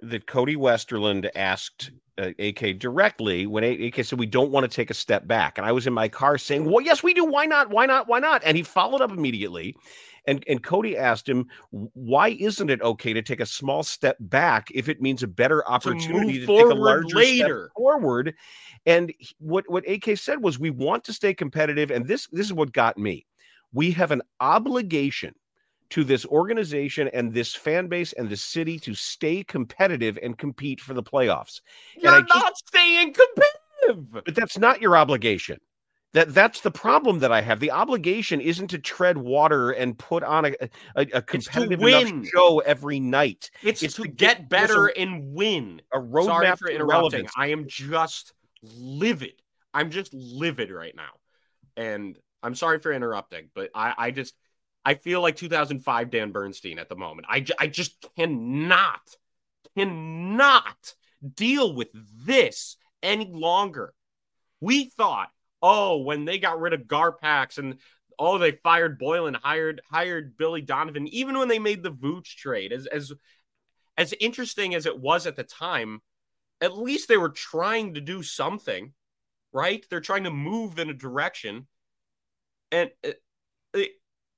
that 0.04 0.28
Cody 0.28 0.56
Westerlund 0.56 1.30
asked 1.36 1.92
uh, 2.18 2.32
AK 2.38 2.78
directly 2.78 3.48
when 3.48 3.64
AK 3.64 4.04
said 4.04 4.20
we 4.20 4.26
don't 4.26 4.52
want 4.52 4.70
to 4.70 4.74
take 4.74 4.90
a 4.92 4.94
step 4.94 5.28
back, 5.28 5.58
and 5.58 5.66
I 5.66 5.72
was 5.72 5.88
in 5.88 5.94
my 5.94 6.08
car 6.08 6.38
saying, 6.38 6.66
"Well, 6.66 6.82
yes, 6.82 7.02
we 7.02 7.14
do. 7.14 7.26
Why 7.26 7.46
not? 7.46 7.70
Why 7.70 7.86
not? 7.86 8.08
Why 8.08 8.20
not?" 8.20 8.44
And 8.46 8.56
he 8.56 8.64
followed 8.64 9.02
up 9.02 9.12
immediately, 9.12 9.76
and 10.28 10.44
and 10.48 10.62
Cody 10.62 10.96
asked 10.98 11.28
him, 11.28 11.48
"Why 11.72 12.30
isn't 12.30 12.70
it 12.70 12.82
okay 12.82 13.14
to 13.14 13.22
take 13.22 13.40
a 13.40 13.46
small 13.46 13.82
step 13.82 14.18
back 14.20 14.68
if 14.74 14.90
it 14.90 15.02
means 15.02 15.24
a 15.24 15.28
better 15.28 15.68
opportunity 15.68 16.40
to, 16.40 16.46
take 16.46 16.66
a 16.66 16.76
larger 16.76 17.16
later. 17.16 17.66
step 17.66 17.76
forward?" 17.76 18.36
And 18.86 19.14
what 19.40 19.66
what 19.70 19.88
AK 19.88 20.18
said 20.18 20.44
was, 20.44 20.60
"We 20.60 20.70
want 20.70 21.04
to 21.06 21.14
stay 21.14 21.34
competitive," 21.34 21.90
and 21.90 22.06
this 22.08 22.28
this 22.28 22.46
is 22.46 22.54
what 22.54 22.74
got 22.74 22.98
me. 22.98 23.26
We 23.74 23.92
have 23.92 24.12
an 24.12 24.22
obligation 24.40 25.34
to 25.90 26.04
this 26.04 26.26
organization 26.26 27.10
and 27.14 27.34
this 27.34 27.54
fan 27.54 27.88
base 27.88 28.14
and 28.14 28.30
the 28.30 28.38
city 28.38 28.80
to 28.80 28.94
stay 28.96 29.44
competitive 29.44 30.18
and 30.24 30.38
compete 30.38 30.80
for 30.82 30.94
the 30.94 31.04
playoffs. 31.04 31.62
You're 31.98 32.12
I 32.14 32.22
just- 32.22 32.30
not 32.34 32.58
staying 32.58 33.14
competitive. 33.14 34.12
But 34.26 34.36
that's 34.36 34.58
not 34.58 34.82
your 34.82 34.96
obligation. 34.96 35.60
That 36.14 36.32
that's 36.34 36.62
the 36.62 36.70
problem 36.72 37.20
that 37.20 37.32
I 37.32 37.42
have. 37.42 37.60
The 37.60 37.72
obligation 37.72 38.40
isn't 38.40 38.68
to 38.70 38.78
tread 38.78 39.18
water 39.18 39.72
and 39.72 39.98
put 39.98 40.22
on 40.24 40.46
a 40.46 40.54
a, 40.96 41.08
a 41.16 41.22
competitive 41.24 41.82
enough 41.82 42.28
show 42.28 42.60
every 42.60 43.00
night. 43.00 43.50
It's, 43.64 43.82
It's 43.82 43.96
to 43.96 44.04
to 44.04 44.08
get 44.10 44.38
get- 44.38 44.50
better 44.50 44.92
listen, 44.96 45.02
and 45.02 45.34
win. 45.34 45.82
A 45.92 45.98
roadmap 45.98 46.26
Sorry 46.26 46.56
for 46.56 46.70
interrupting. 46.70 46.88
relevance. 46.88 47.32
I 47.36 47.48
am 47.48 47.66
just 47.68 48.34
livid. 48.62 49.42
I'm 49.74 49.90
just 49.90 50.14
livid 50.14 50.70
right 50.72 50.96
now. 50.96 51.14
And 51.76 52.18
I'm 52.44 52.56
sorry 52.56 52.80
for 52.80 52.92
interrupting, 52.92 53.50
but 53.56 53.72
I, 53.74 53.94
I 53.98 54.12
just 54.12 54.34
I 54.86 54.96
feel 54.96 55.22
like 55.22 55.36
2005 55.36 56.10
Dan 56.10 56.32
Bernstein 56.32 56.78
at 56.78 56.90
the 56.90 56.96
moment. 56.96 57.28
I, 57.30 57.46
I 57.58 57.68
just 57.68 58.06
cannot 58.18 59.02
cannot 59.78 60.94
deal 61.36 61.74
with 61.74 61.88
this 62.26 62.78
any 63.02 63.30
longer. 63.32 63.94
We 64.60 64.86
thought, 64.86 65.30
oh, 65.62 66.00
when 66.00 66.26
they 66.26 66.38
got 66.38 66.60
rid 66.60 66.74
of 66.74 66.82
Garpax 66.82 67.58
and 67.58 67.80
oh, 68.20 68.38
they 68.38 68.52
fired 68.52 69.00
Boylen, 69.00 69.36
hired 69.36 69.82
hired 69.90 70.38
Billy 70.38 70.62
Donovan, 70.62 71.08
even 71.08 71.38
when 71.38 71.48
they 71.48 71.60
made 71.60 71.84
the 71.84 71.92
Vooch 71.92 72.36
trade, 72.36 72.74
as 72.74 72.86
as 72.88 73.14
as 73.98 74.14
interesting 74.20 74.76
as 74.76 74.86
it 74.86 75.00
was 75.00 75.28
at 75.28 75.36
the 75.36 75.44
time, 75.44 76.02
at 76.62 76.78
least 76.78 77.08
they 77.08 77.18
were 77.18 77.30
trying 77.30 77.94
to 77.94 78.02
do 78.02 78.24
something, 78.24 78.94
right? 79.52 79.86
They're 79.90 80.00
trying 80.02 80.24
to 80.24 80.32
move 80.32 80.80
in 80.80 80.90
a 80.90 80.94
direction, 80.94 81.68
and 82.74 82.92
uh, 83.04 83.12
uh, 83.78 83.82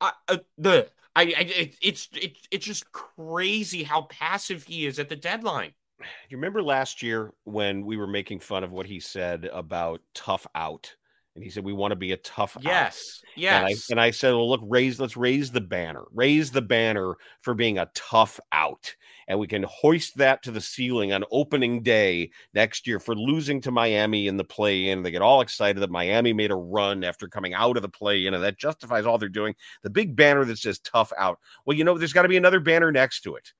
I, 0.02 0.12
uh, 0.28 0.38
the 0.58 0.90
I, 1.16 1.22
I 1.24 1.26
it, 1.26 1.76
it's 1.82 2.10
it, 2.14 2.38
it's 2.52 2.66
just 2.66 2.92
crazy 2.92 3.84
how 3.84 4.04
passive 4.04 4.64
he 4.64 4.86
is 4.86 5.00
at 5.00 5.10
the 5.10 5.16
deadline. 5.16 5.74
You 6.30 6.38
remember 6.38 6.62
last 6.62 7.02
year 7.02 7.32
when 7.46 7.86
we 7.86 7.96
were 7.96 8.06
making 8.06 8.42
fun 8.42 8.64
of 8.66 8.72
what 8.72 8.86
he 8.86 9.00
said 9.00 9.46
about 9.46 10.02
tough 10.14 10.46
out, 10.54 10.94
and 11.34 11.44
he 11.44 11.50
said 11.50 11.64
we 11.64 11.72
want 11.72 11.94
to 11.94 11.96
be 11.96 12.12
a 12.12 12.18
tough 12.18 12.58
out. 12.58 12.64
Yes, 12.64 13.22
And 13.58 13.66
I, 13.66 13.70
yes. 13.70 13.90
and 13.90 14.00
I 14.00 14.12
said, 14.12 14.32
well, 14.32 14.50
look, 14.50 14.62
raise, 14.66 15.00
let's 15.00 15.16
raise 15.16 15.52
the 15.52 15.62
banner, 15.62 16.04
raise 16.14 16.52
the 16.52 16.62
banner 16.62 17.16
for 17.40 17.54
being 17.54 17.78
a 17.78 17.90
tough 17.96 18.42
out. 18.52 18.94
And 19.28 19.40
we 19.40 19.48
can 19.48 19.64
hoist 19.64 20.18
that 20.18 20.44
to 20.44 20.52
the 20.52 20.62
ceiling 20.62 21.12
on 21.12 21.24
opening 21.32 21.82
day 21.82 22.30
next 22.54 22.86
year 22.86 23.00
for 23.00 23.16
losing 23.16 23.60
to 23.62 23.72
Miami 23.72 24.28
in 24.28 24.38
the 24.38 24.44
play 24.44 24.90
in. 24.90 25.02
They 25.02 25.12
get 25.12 25.22
all 25.22 25.42
excited 25.42 25.82
that 25.82 25.90
Miami 25.90 26.32
made 26.32 26.52
a 26.52 26.56
run 26.56 27.04
after 27.04 27.28
coming 27.28 27.54
out 27.54 27.76
of 27.76 27.82
the 27.82 27.90
play 27.90 28.28
in, 28.28 28.34
and 28.34 28.44
that 28.44 28.60
justifies 28.60 29.06
all 29.06 29.18
they're 29.18 29.30
doing. 29.30 29.56
The 29.82 29.90
big 29.90 30.16
banner 30.16 30.46
that 30.46 30.60
says 30.60 30.80
tough 30.80 31.12
out. 31.18 31.40
Well, 31.66 31.76
you 31.76 31.84
know, 31.84 31.98
there's 31.98 32.14
got 32.14 32.22
to 32.24 32.30
be 32.30 32.38
another 32.38 32.60
banner 32.60 32.92
next 32.92 33.22
to 33.22 33.36
it 33.36 33.52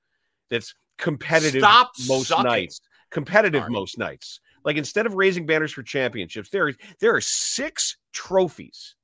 that's 0.50 0.74
competitive 0.98 1.62
Stop 1.62 1.92
most 2.06 2.28
sucking. 2.28 2.44
nights. 2.44 2.80
Competitive 3.10 3.62
Sorry. 3.62 3.72
most 3.72 3.98
nights. 3.98 4.40
Like 4.64 4.76
instead 4.76 5.06
of 5.06 5.14
raising 5.14 5.46
banners 5.46 5.72
for 5.72 5.82
championships, 5.82 6.50
there, 6.50 6.72
there 7.00 7.14
are 7.14 7.20
six 7.20 7.96
trophies 8.12 8.96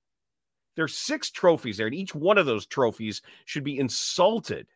there's 0.75 0.97
six 0.97 1.31
trophies 1.31 1.77
there, 1.77 1.87
and 1.87 1.95
each 1.95 2.15
one 2.15 2.39
of 2.39 2.47
those 2.47 2.67
trophies 2.67 3.23
should 3.45 3.65
be 3.65 3.79
insulted 3.79 4.67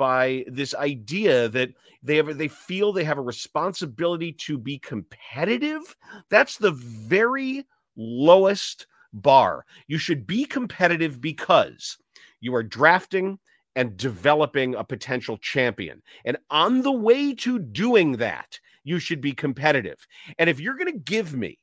by 0.00 0.42
this 0.46 0.74
idea 0.74 1.46
that 1.50 1.68
they 2.02 2.16
have 2.16 2.38
they 2.38 2.48
feel 2.48 2.90
they 2.90 3.04
have 3.04 3.18
a 3.18 3.22
responsibility 3.22 4.32
to 4.32 4.56
be 4.56 4.78
competitive. 4.78 5.94
That's 6.30 6.56
the 6.56 6.70
very 6.70 7.66
lowest 7.96 8.86
bar. 9.12 9.66
You 9.88 9.98
should 9.98 10.26
be 10.26 10.46
competitive 10.46 11.20
because 11.20 11.98
you 12.40 12.54
are 12.54 12.62
drafting 12.62 13.38
and 13.76 13.98
developing 13.98 14.74
a 14.74 14.82
potential 14.82 15.36
champion. 15.36 16.00
And 16.24 16.38
on 16.48 16.80
the 16.80 16.92
way 16.92 17.34
to 17.34 17.58
doing 17.58 18.12
that, 18.12 18.58
you 18.84 19.00
should 19.00 19.20
be 19.20 19.32
competitive. 19.32 19.98
And 20.38 20.48
if 20.48 20.60
you're 20.60 20.78
going 20.78 20.94
to 20.94 20.98
give 20.98 21.36
me 21.36 21.58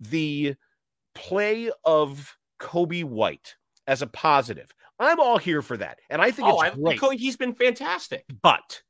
the 0.00 0.54
play 1.14 1.70
of 1.84 2.38
Coby 2.58 3.04
White 3.04 3.54
as 3.86 4.00
a 4.00 4.06
positive, 4.06 4.72
I'm 4.98 5.20
all 5.20 5.38
here 5.38 5.62
for 5.62 5.76
that. 5.76 5.98
And 6.10 6.22
I 6.22 6.30
think 6.30 6.48
oh, 6.48 6.60
it's 6.62 6.74
I, 6.74 6.78
great. 6.78 7.00
Co- 7.00 7.10
he's 7.10 7.36
been 7.36 7.54
fantastic. 7.54 8.24
But 8.42 8.82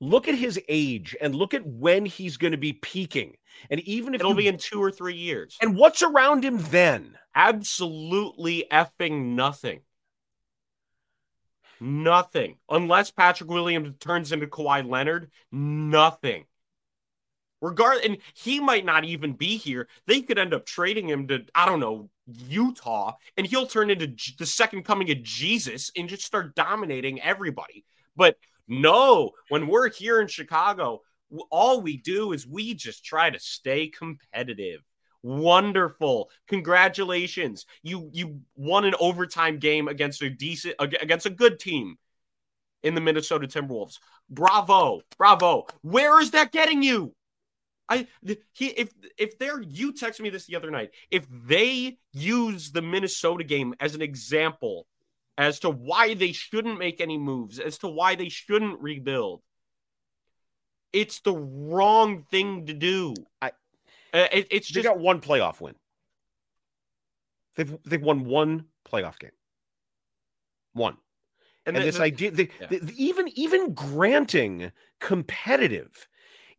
look 0.00 0.28
at 0.28 0.34
his 0.34 0.60
age 0.68 1.16
and 1.20 1.34
look 1.34 1.54
at 1.54 1.66
when 1.66 2.04
he's 2.04 2.36
going 2.36 2.52
to 2.52 2.58
be 2.58 2.74
peaking. 2.74 3.36
And 3.70 3.80
even 3.80 4.14
if 4.14 4.20
It'll 4.20 4.32
you- 4.32 4.36
be 4.38 4.48
in 4.48 4.58
two 4.58 4.82
or 4.82 4.90
three 4.90 5.16
years. 5.16 5.56
and 5.62 5.76
what's 5.76 6.02
around 6.02 6.44
him 6.44 6.58
then? 6.70 7.16
Absolutely 7.34 8.66
effing 8.70 9.34
nothing. 9.34 9.80
Nothing. 11.80 12.58
Unless 12.68 13.12
Patrick 13.12 13.48
Williams 13.48 13.94
turns 14.00 14.32
into 14.32 14.46
Kawhi 14.48 14.88
Leonard, 14.88 15.30
nothing. 15.52 16.44
Regard 17.60 18.04
and 18.04 18.18
he 18.34 18.60
might 18.60 18.84
not 18.84 19.04
even 19.04 19.32
be 19.32 19.56
here. 19.56 19.88
They 20.06 20.22
could 20.22 20.38
end 20.38 20.54
up 20.54 20.64
trading 20.64 21.08
him 21.08 21.26
to, 21.28 21.44
I 21.54 21.66
don't 21.66 21.80
know, 21.80 22.08
Utah, 22.26 23.14
and 23.36 23.46
he'll 23.46 23.66
turn 23.66 23.90
into 23.90 24.06
J- 24.06 24.34
the 24.38 24.46
second 24.46 24.84
coming 24.84 25.10
of 25.10 25.22
Jesus 25.22 25.90
and 25.96 26.08
just 26.08 26.24
start 26.24 26.54
dominating 26.54 27.20
everybody. 27.20 27.84
But 28.14 28.36
no, 28.68 29.32
when 29.48 29.66
we're 29.66 29.90
here 29.90 30.20
in 30.20 30.28
Chicago, 30.28 31.02
all 31.50 31.80
we 31.80 31.96
do 31.96 32.32
is 32.32 32.46
we 32.46 32.74
just 32.74 33.04
try 33.04 33.30
to 33.30 33.40
stay 33.40 33.88
competitive. 33.88 34.82
Wonderful. 35.22 36.30
Congratulations. 36.46 37.66
You 37.82 38.08
you 38.12 38.40
won 38.54 38.84
an 38.84 38.94
overtime 39.00 39.58
game 39.58 39.88
against 39.88 40.22
a 40.22 40.30
decent 40.30 40.76
against 40.78 41.26
a 41.26 41.30
good 41.30 41.58
team 41.58 41.98
in 42.82 42.94
the 42.94 43.00
Minnesota 43.00 43.48
Timberwolves. 43.48 43.98
Bravo. 44.30 45.00
Bravo. 45.16 45.66
Where 45.82 46.20
is 46.20 46.30
that 46.32 46.52
getting 46.52 46.82
you? 46.82 47.14
I 47.88 48.06
he 48.52 48.66
if 48.66 48.92
if 49.16 49.38
they're 49.38 49.62
you 49.62 49.92
texted 49.92 50.20
me 50.20 50.30
this 50.30 50.46
the 50.46 50.56
other 50.56 50.70
night. 50.70 50.90
If 51.10 51.26
they 51.30 51.98
use 52.12 52.70
the 52.72 52.82
Minnesota 52.82 53.44
game 53.44 53.74
as 53.80 53.94
an 53.94 54.02
example 54.02 54.86
as 55.38 55.60
to 55.60 55.70
why 55.70 56.14
they 56.14 56.32
shouldn't 56.32 56.78
make 56.78 57.00
any 57.00 57.16
moves, 57.16 57.58
as 57.58 57.78
to 57.78 57.88
why 57.88 58.14
they 58.14 58.28
shouldn't 58.28 58.80
rebuild, 58.80 59.42
it's 60.92 61.20
the 61.20 61.32
wrong 61.34 62.24
thing 62.30 62.66
to 62.66 62.74
do. 62.74 63.14
I- 63.40 63.52
Uh, 64.12 64.26
it, 64.32 64.46
it's 64.50 64.68
They 64.68 64.80
just 64.80 64.84
got 64.86 64.98
one 64.98 65.20
playoff 65.20 65.60
win. 65.60 65.74
They've 67.56 67.76
they've 67.84 68.02
won 68.02 68.24
one 68.24 68.66
playoff 68.90 69.18
game. 69.18 69.32
One. 70.72 70.96
And, 71.66 71.76
the- 71.76 71.80
this 71.80 71.96
the- 71.96 72.02
idea, 72.04 72.30
the, 72.30 72.50
yeah. 72.60 72.66
the- 72.68 72.78
the- 72.78 73.04
even 73.04 73.28
even 73.38 73.74
granting 73.74 74.72
competitive, 75.00 76.08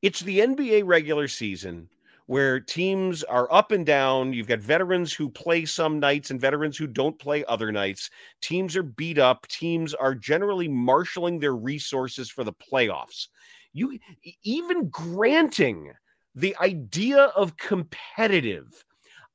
it's 0.01 0.21
the 0.21 0.39
NBA 0.39 0.85
regular 0.85 1.27
season 1.27 1.89
where 2.29 2.59
teams 2.59 3.23
are 3.23 3.51
up 3.51 3.71
and 3.71 3.85
down. 3.87 4.33
You've 4.33 4.47
got 4.47 4.59
veterans 4.59 5.11
who 5.11 5.31
play 5.31 5.65
some 5.65 5.99
nights 5.99 6.29
and 6.29 6.39
veterans 6.39 6.77
who 6.77 6.85
don't 6.85 7.17
play 7.17 7.43
other 7.45 7.71
nights. 7.71 8.11
Teams 8.39 8.75
are 8.75 8.83
beat 8.83 9.17
up. 9.17 9.47
Teams 9.47 9.95
are 9.95 10.13
generally 10.13 10.67
marshaling 10.67 11.39
their 11.39 11.55
resources 11.55 12.29
for 12.29 12.43
the 12.43 12.53
playoffs. 12.53 13.29
You 13.73 13.97
even 14.43 14.89
granting 14.89 15.93
the 16.35 16.55
idea 16.61 17.23
of 17.35 17.57
competitive, 17.57 18.85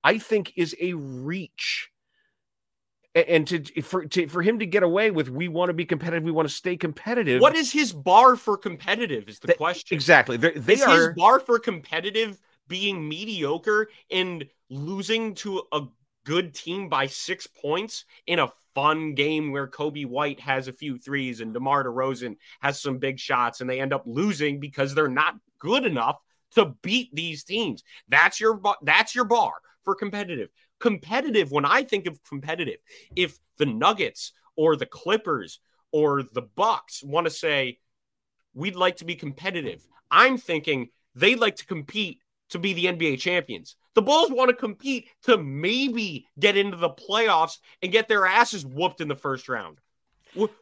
I 0.04 0.18
think, 0.18 0.52
is 0.56 0.76
a 0.80 0.94
reach. 0.94 1.90
And 3.14 3.47
to 3.47 3.83
for 3.83 4.04
to, 4.06 4.26
for 4.26 4.42
him 4.42 4.59
to 4.59 4.66
get 4.66 4.83
away 4.83 5.12
with, 5.12 5.28
we 5.28 5.47
want 5.47 5.68
to 5.68 5.73
be 5.73 5.85
competitive, 5.85 6.25
we 6.25 6.33
want 6.33 6.49
to 6.49 6.54
stay 6.54 6.76
competitive. 6.76 7.40
what 7.40 7.54
is 7.54 7.71
his 7.71 7.92
bar 7.92 8.35
for 8.35 8.56
competitive? 8.56 9.28
Is 9.28 9.38
the 9.38 9.54
question 9.54 9.94
exactly? 9.94 10.37
They're, 10.37 10.52
they 10.52 10.75
is 10.75 10.83
are 10.83 11.09
his 11.09 11.16
bar 11.16 11.38
for 11.38 11.61
competitive 11.61 12.40
being 12.66 13.09
mediocre 13.09 13.88
and 14.11 14.44
losing 14.68 15.35
to 15.35 15.62
a 15.71 15.83
good 16.25 16.54
team 16.54 16.88
by 16.88 17.06
six 17.06 17.47
points 17.47 18.04
in 18.26 18.40
a 18.40 18.52
fun 18.75 19.14
game 19.14 19.52
where 19.52 19.68
Coby 19.68 20.06
White 20.06 20.40
has 20.40 20.66
a 20.66 20.73
few 20.73 20.99
threes 20.99 21.40
and 21.40 21.54
DeMar 21.54 21.85
DeRozan 21.85 22.37
has 22.61 22.80
some 22.80 22.99
big 22.99 23.21
shots 23.21 23.61
and 23.61 23.71
they 23.71 23.80
end 23.80 23.92
up 23.92 24.02
losing 24.06 24.59
because 24.59 24.94
they're 24.94 25.09
not 25.09 25.37
good 25.59 25.85
enough 25.85 26.18
to 26.54 26.75
beat 26.83 27.14
these 27.14 27.44
teams. 27.44 27.85
That's 28.09 28.40
your 28.40 28.61
that's 28.83 29.14
your 29.14 29.25
bar 29.25 29.52
for 29.85 29.94
competitive. 29.94 30.49
Competitive 30.85 31.50
when 31.50 31.64
I 31.64 31.83
think 31.83 32.07
of 32.07 32.23
competitive, 32.25 32.76
if 33.17 33.38
the 33.57 33.64
Nuggets 33.64 34.33
or 34.55 34.76
the 34.76 34.85
Clippers 34.85 35.59
or 35.93 36.23
the 36.23 36.43
Bucks 36.43 37.03
want 37.03 37.26
to 37.26 37.31
say 37.31 37.79
we'd 38.53 38.76
like 38.76 38.97
to 38.97 39.07
be 39.07 39.14
competitive, 39.14 39.83
I'm 40.11 40.37
thinking 40.37 40.91
they'd 41.14 41.41
like 41.41 41.57
to 41.57 41.67
compete 41.67 42.19
to 42.50 42.59
be 42.59 42.75
the 42.75 42.85
NBA 42.85 43.19
champions. 43.19 43.76
The 43.95 44.03
Bulls 44.03 44.31
want 44.31 44.50
to 44.50 44.55
compete 44.57 45.09
to 45.23 45.38
maybe 45.38 46.26
get 46.38 46.59
into 46.59 46.76
the 46.76 46.91
playoffs 46.91 47.57
and 47.81 47.91
get 47.91 48.07
their 48.07 48.26
asses 48.26 48.67
whooped 48.67 49.00
in 49.00 49.09
the 49.09 49.17
first 49.17 49.49
round. 49.49 49.79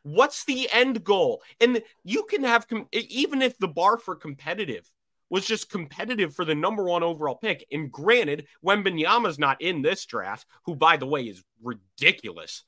What's 0.05 0.45
the 0.45 0.69
end 0.71 1.03
goal? 1.03 1.43
And 1.61 1.83
you 2.05 2.23
can 2.31 2.45
have, 2.45 2.67
even 2.93 3.43
if 3.43 3.59
the 3.59 3.67
bar 3.67 3.99
for 3.99 4.15
competitive 4.15 4.89
was 5.33 5.47
just 5.47 5.71
competitive 5.71 6.35
for 6.35 6.45
the 6.45 6.55
number 6.55 6.85
one 6.85 7.03
overall 7.03 7.37
pick. 7.37 7.67
And 7.73 7.91
granted, 7.91 8.47
Wembanyama's 8.63 9.39
not 9.39 9.63
in 9.63 9.81
this 9.81 10.05
draft, 10.05 10.47
who, 10.67 10.77
by 10.77 10.99
the 10.99 11.07
way, 11.07 11.23
is 11.23 11.43
ridiculous. 11.63 12.65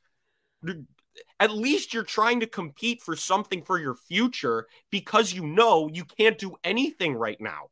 At 1.38 1.52
least 1.52 1.92
you're 1.92 2.04
trying 2.04 2.40
to 2.40 2.46
compete 2.46 3.02
for 3.02 3.16
something 3.16 3.62
for 3.62 3.78
your 3.78 3.94
future 3.94 4.66
because 4.90 5.30
you 5.30 5.46
know 5.46 5.90
you 5.92 6.06
can't 6.06 6.38
do 6.38 6.56
anything 6.64 7.14
right 7.14 7.38
now. 7.38 7.68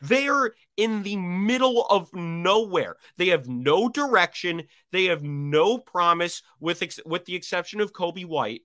They're 0.00 0.52
in 0.76 1.02
the 1.02 1.16
middle 1.16 1.84
of 1.86 2.14
nowhere. 2.14 2.98
They 3.16 3.26
have 3.28 3.48
no 3.48 3.88
direction. 3.88 4.68
They 4.92 5.06
have 5.06 5.24
no 5.24 5.78
promise, 5.78 6.42
with 6.60 6.80
ex- 6.80 7.00
with 7.04 7.24
the 7.24 7.34
exception 7.34 7.80
of 7.80 7.92
Coby 7.92 8.24
White, 8.24 8.62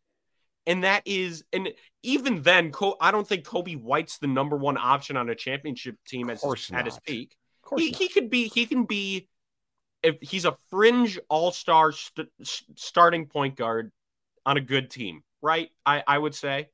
and 0.65 0.83
that 0.83 1.03
is, 1.05 1.43
and 1.51 1.69
even 2.03 2.41
then, 2.41 2.71
Co- 2.71 2.97
I 2.99 3.11
don't 3.11 3.27
think 3.27 3.45
Coby 3.45 3.81
White's 3.81 4.17
the 4.17 4.27
number 4.27 4.55
one 4.55 4.77
option 4.77 5.17
on 5.17 5.29
a 5.29 5.35
championship 5.35 5.95
team 6.07 6.29
as 6.29 6.43
his, 6.43 6.69
at 6.71 6.85
his 6.85 6.99
peak. 7.05 7.35
Of 7.63 7.69
course 7.69 7.81
He, 7.81 7.91
he 7.91 8.07
could 8.07 8.29
be. 8.29 8.47
He 8.47 8.65
can 8.65 8.85
be. 8.85 9.27
If 10.03 10.17
he's 10.21 10.45
a 10.45 10.57
fringe 10.69 11.19
All 11.29 11.51
Star 11.51 11.91
st- 11.91 12.29
starting 12.75 13.27
point 13.27 13.55
guard 13.55 13.91
on 14.45 14.57
a 14.57 14.61
good 14.61 14.89
team, 14.89 15.23
right? 15.41 15.69
I 15.85 16.03
I 16.05 16.17
would 16.17 16.35
say. 16.35 16.69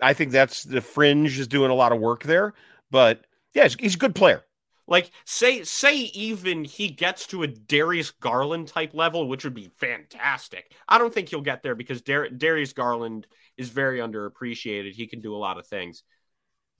I 0.00 0.12
think 0.12 0.32
that's 0.32 0.64
the 0.64 0.80
fringe 0.80 1.38
is 1.38 1.48
doing 1.48 1.70
a 1.70 1.74
lot 1.74 1.92
of 1.92 2.00
work 2.00 2.22
there, 2.22 2.54
but 2.90 3.24
yeah, 3.54 3.64
he's, 3.64 3.74
he's 3.74 3.94
a 3.94 3.98
good 3.98 4.14
player. 4.14 4.44
Like 4.88 5.10
say 5.26 5.64
say 5.64 5.96
even 5.96 6.64
he 6.64 6.88
gets 6.88 7.26
to 7.28 7.42
a 7.42 7.46
Darius 7.46 8.10
Garland 8.10 8.68
type 8.68 8.94
level, 8.94 9.28
which 9.28 9.44
would 9.44 9.54
be 9.54 9.70
fantastic. 9.76 10.72
I 10.88 10.96
don't 10.96 11.12
think 11.12 11.28
he'll 11.28 11.42
get 11.42 11.62
there 11.62 11.74
because 11.74 12.00
Dar- 12.00 12.30
Darius 12.30 12.72
Garland 12.72 13.26
is 13.58 13.68
very 13.68 13.98
underappreciated. 13.98 14.94
He 14.94 15.06
can 15.06 15.20
do 15.20 15.36
a 15.36 15.38
lot 15.38 15.58
of 15.58 15.66
things. 15.66 16.02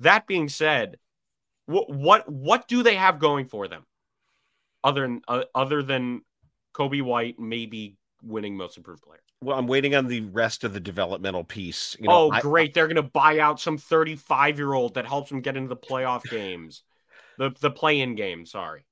That 0.01 0.27
being 0.27 0.49
said, 0.49 0.97
what 1.67 1.91
what 1.91 2.27
what 2.33 2.67
do 2.67 2.83
they 2.83 2.95
have 2.95 3.19
going 3.19 3.47
for 3.47 3.69
them, 3.69 3.85
other 4.83 5.03
than 5.03 5.21
uh, 5.29 5.45
other 5.55 5.83
than 5.83 6.23
Coby 6.75 7.03
White 7.03 7.39
maybe 7.39 7.99
winning 8.23 8.57
Most 8.57 8.79
Improved 8.79 9.03
Player? 9.03 9.21
Well, 9.43 9.59
I'm 9.59 9.67
waiting 9.67 9.95
on 9.95 10.07
the 10.07 10.23
rest 10.23 10.65
of 10.65 10.73
the 10.73 10.81
developmental 10.81 11.45
piece. 11.45 11.95
You 12.01 12.09
know, 12.09 12.15
oh, 12.15 12.31
I- 12.31 12.41
great! 12.41 12.73
They're 12.73 12.87
going 12.89 12.97
to 12.97 13.03
buy 13.03 13.39
out 13.41 13.61
some 13.61 13.77
35 13.77 14.57
year 14.57 14.73
old 14.73 14.95
that 14.95 15.07
helps 15.07 15.29
them 15.29 15.43
get 15.43 15.59
into 15.59 15.69
the 15.69 15.77
playoff 15.77 16.25
games, 16.31 16.83
the 17.39 17.51
the 17.61 17.71
play 17.71 18.01
in 18.01 18.15
game. 18.15 18.45
Sorry. 18.45 18.85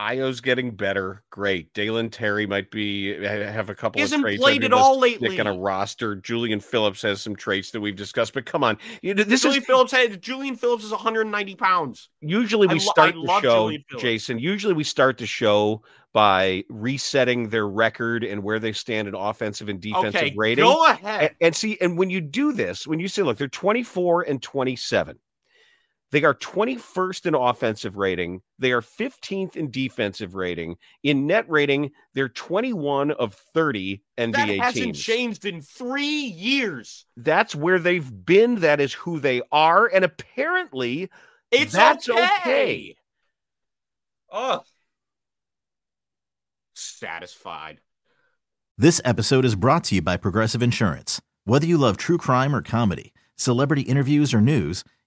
Ayo's 0.00 0.40
getting 0.40 0.76
better. 0.76 1.24
Great. 1.30 1.74
Dalen 1.74 2.10
Terry 2.10 2.46
might 2.46 2.70
be 2.70 3.20
have 3.20 3.68
a 3.68 3.74
couple 3.74 3.98
He 4.00 4.04
of 4.04 4.20
traits. 4.20 4.40
played 4.40 4.62
at 4.62 4.72
all 4.72 5.00
stick 5.00 5.20
lately. 5.20 5.40
on 5.40 5.48
a 5.48 5.52
roster. 5.58 6.14
Julian 6.14 6.60
Phillips 6.60 7.02
has 7.02 7.20
some 7.20 7.34
traits 7.34 7.72
that 7.72 7.80
we've 7.80 7.96
discussed, 7.96 8.32
but 8.32 8.46
come 8.46 8.62
on, 8.62 8.78
you 9.02 9.12
know, 9.12 9.24
this 9.24 9.42
Julian 9.42 9.60
is 9.62 9.66
Phillips 9.66 9.90
had 9.90 10.22
Julian 10.22 10.54
Phillips 10.54 10.84
is 10.84 10.92
190 10.92 11.56
pounds. 11.56 12.10
usually 12.20 12.68
I 12.68 12.74
we 12.74 12.78
lo- 12.78 12.84
start 12.92 13.16
I 13.16 13.20
the 13.20 13.40
show, 13.40 13.72
Jason. 13.98 14.38
Usually 14.38 14.72
we 14.72 14.84
start 14.84 15.18
the 15.18 15.26
show 15.26 15.82
by 16.12 16.62
resetting 16.68 17.48
their 17.48 17.66
record 17.66 18.22
and 18.22 18.44
where 18.44 18.60
they 18.60 18.72
stand 18.72 19.08
in 19.08 19.16
offensive 19.16 19.68
and 19.68 19.80
defensive 19.80 20.14
Okay, 20.14 20.32
rating. 20.36 20.64
go 20.64 20.86
ahead. 20.86 21.22
And, 21.22 21.30
and 21.40 21.56
see, 21.56 21.76
and 21.80 21.98
when 21.98 22.08
you 22.08 22.20
do 22.20 22.52
this, 22.52 22.86
when 22.86 23.00
you 23.00 23.08
say, 23.08 23.22
look, 23.22 23.36
they're 23.36 23.48
24 23.48 24.22
and 24.22 24.40
27, 24.40 25.18
they 26.10 26.24
are 26.24 26.34
21st 26.34 27.26
in 27.26 27.34
offensive 27.34 27.96
rating. 27.96 28.40
They 28.58 28.72
are 28.72 28.80
15th 28.80 29.56
in 29.56 29.70
defensive 29.70 30.34
rating. 30.34 30.76
In 31.02 31.26
net 31.26 31.44
rating, 31.48 31.90
they're 32.14 32.30
21 32.30 33.10
of 33.10 33.34
30 33.54 34.02
NBA 34.16 34.32
that 34.32 34.48
hasn't 34.48 34.84
teams. 34.84 35.00
changed 35.00 35.44
in 35.44 35.60
three 35.60 36.04
years. 36.26 37.04
That's 37.16 37.54
where 37.54 37.78
they've 37.78 38.10
been. 38.24 38.56
That 38.60 38.80
is 38.80 38.92
who 38.94 39.20
they 39.20 39.42
are. 39.52 39.86
And 39.86 40.04
apparently, 40.04 41.10
It's 41.50 41.72
That's 41.72 42.08
okay. 42.08 42.24
okay. 42.40 42.96
Ugh. 44.32 44.62
Satisfied. 46.74 47.80
This 48.76 49.00
episode 49.04 49.44
is 49.44 49.56
brought 49.56 49.84
to 49.84 49.96
you 49.96 50.02
by 50.02 50.16
Progressive 50.16 50.62
Insurance. 50.62 51.20
Whether 51.44 51.66
you 51.66 51.78
love 51.78 51.96
true 51.96 52.18
crime 52.18 52.54
or 52.54 52.62
comedy, 52.62 53.12
celebrity 53.36 53.82
interviews 53.82 54.32
or 54.32 54.40
news, 54.40 54.84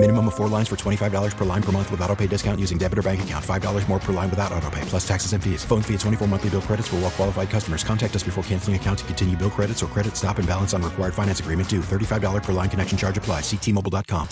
Minimum 0.00 0.28
of 0.28 0.34
four 0.34 0.48
lines 0.48 0.66
for 0.66 0.76
$25 0.76 1.36
per 1.36 1.44
line 1.44 1.62
per 1.62 1.72
month 1.72 1.90
with 1.90 2.00
auto 2.00 2.16
pay 2.16 2.26
discount 2.26 2.58
using 2.58 2.78
debit 2.78 2.98
or 2.98 3.02
bank 3.02 3.22
account. 3.22 3.44
$5 3.44 3.86
more 3.86 3.98
per 3.98 4.14
line 4.14 4.30
without 4.30 4.50
auto 4.50 4.70
pay, 4.70 4.80
plus 4.86 5.06
taxes 5.06 5.34
and 5.34 5.44
fees. 5.44 5.62
Phone 5.62 5.82
fee 5.82 5.92
at 5.92 6.00
24 6.00 6.26
monthly 6.26 6.48
bill 6.48 6.62
credits 6.62 6.88
for 6.88 6.96
all 6.96 7.02
well 7.02 7.10
qualified 7.10 7.50
customers. 7.50 7.84
Contact 7.84 8.16
us 8.16 8.22
before 8.22 8.42
canceling 8.44 8.76
account 8.76 9.00
to 9.00 9.04
continue 9.04 9.36
bill 9.36 9.50
credits 9.50 9.82
or 9.82 9.88
credit 9.88 10.16
stop 10.16 10.38
and 10.38 10.48
balance 10.48 10.72
on 10.72 10.80
required 10.80 11.12
finance 11.12 11.40
agreement 11.40 11.68
due. 11.68 11.82
$35 11.82 12.42
per 12.42 12.52
line 12.54 12.70
connection 12.70 12.96
charge 12.96 13.18
apply. 13.18 13.42
Ctmobile.com. 13.42 14.28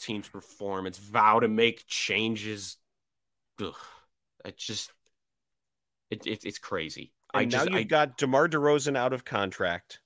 Teams 0.00 0.28
performance, 0.28 0.98
vow 0.98 1.38
to 1.38 1.46
make 1.46 1.86
changes. 1.86 2.76
Ugh. 3.62 3.72
It 4.44 4.56
just, 4.56 4.90
it, 6.10 6.26
it, 6.26 6.44
it's 6.44 6.58
crazy. 6.58 7.12
And 7.32 7.42
I 7.42 7.44
now 7.44 7.58
just, 7.58 7.70
you've 7.70 7.78
I, 7.78 7.82
got 7.84 8.18
DeMar 8.18 8.48
DeRozan 8.48 8.96
out 8.96 9.12
of 9.12 9.24
contract. 9.24 10.00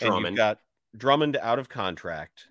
And 0.00 0.10
Drummond. 0.10 0.34
you've 0.34 0.36
got 0.36 0.58
Drummond 0.96 1.36
out 1.38 1.58
of 1.58 1.68
contract. 1.68 2.44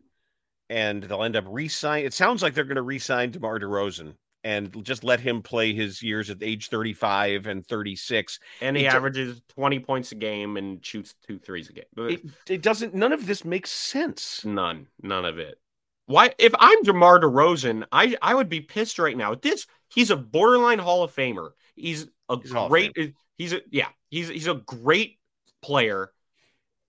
And 0.70 1.04
they'll 1.04 1.24
end 1.24 1.36
up 1.36 1.46
re-sign. 1.48 2.06
It 2.06 2.14
sounds 2.14 2.42
like 2.42 2.54
they're 2.54 2.64
going 2.64 2.76
to 2.76 2.82
re-sign 2.82 3.32
DeMar 3.32 3.60
DeRozan 3.60 4.16
and 4.44 4.84
just 4.86 5.04
let 5.04 5.20
him 5.20 5.42
play 5.42 5.74
his 5.74 6.02
years 6.02 6.30
at 6.30 6.38
age 6.42 6.70
35 6.70 7.48
and 7.48 7.66
36. 7.66 8.40
and 8.62 8.78
he 8.78 8.88
averages 8.88 9.42
20 9.50 9.80
points 9.80 10.12
a 10.12 10.16
game 10.16 10.56
and 10.56 10.86
shoots 10.86 11.16
two 11.28 11.40
threes 11.40 11.70
a 11.70 11.74
game. 11.74 11.86
It, 11.98 12.22
it 12.48 12.62
doesn't 12.62 12.94
none 12.94 13.12
of 13.12 13.26
this 13.26 13.44
makes 13.44 13.72
sense. 13.72 14.46
None, 14.46 14.88
none 15.02 15.26
of 15.26 15.40
it. 15.40 15.60
Why? 16.06 16.34
If 16.38 16.54
I'm 16.60 16.84
DeMar 16.84 17.20
DeRozan, 17.20 17.86
I 17.92 18.16
I 18.22 18.36
would 18.36 18.48
be 18.48 18.62
pissed 18.62 19.00
right 19.00 19.18
now. 19.18 19.34
This 19.34 19.66
he's 19.90 20.12
a 20.12 20.16
borderline 20.16 20.80
Hall 20.80 21.04
of 21.04 21.14
Famer. 21.14 21.50
He's 21.76 22.08
a 22.30 22.40
He's 22.40 22.52
a 22.52 22.68
great. 22.70 22.92
Eh, 22.98 23.08
he's 23.38 23.54
a 23.54 23.62
yeah. 23.72 23.88
He's 24.10 24.30
he's 24.30 24.48
a 24.48 24.54
great 24.54 25.18
player. 25.64 26.12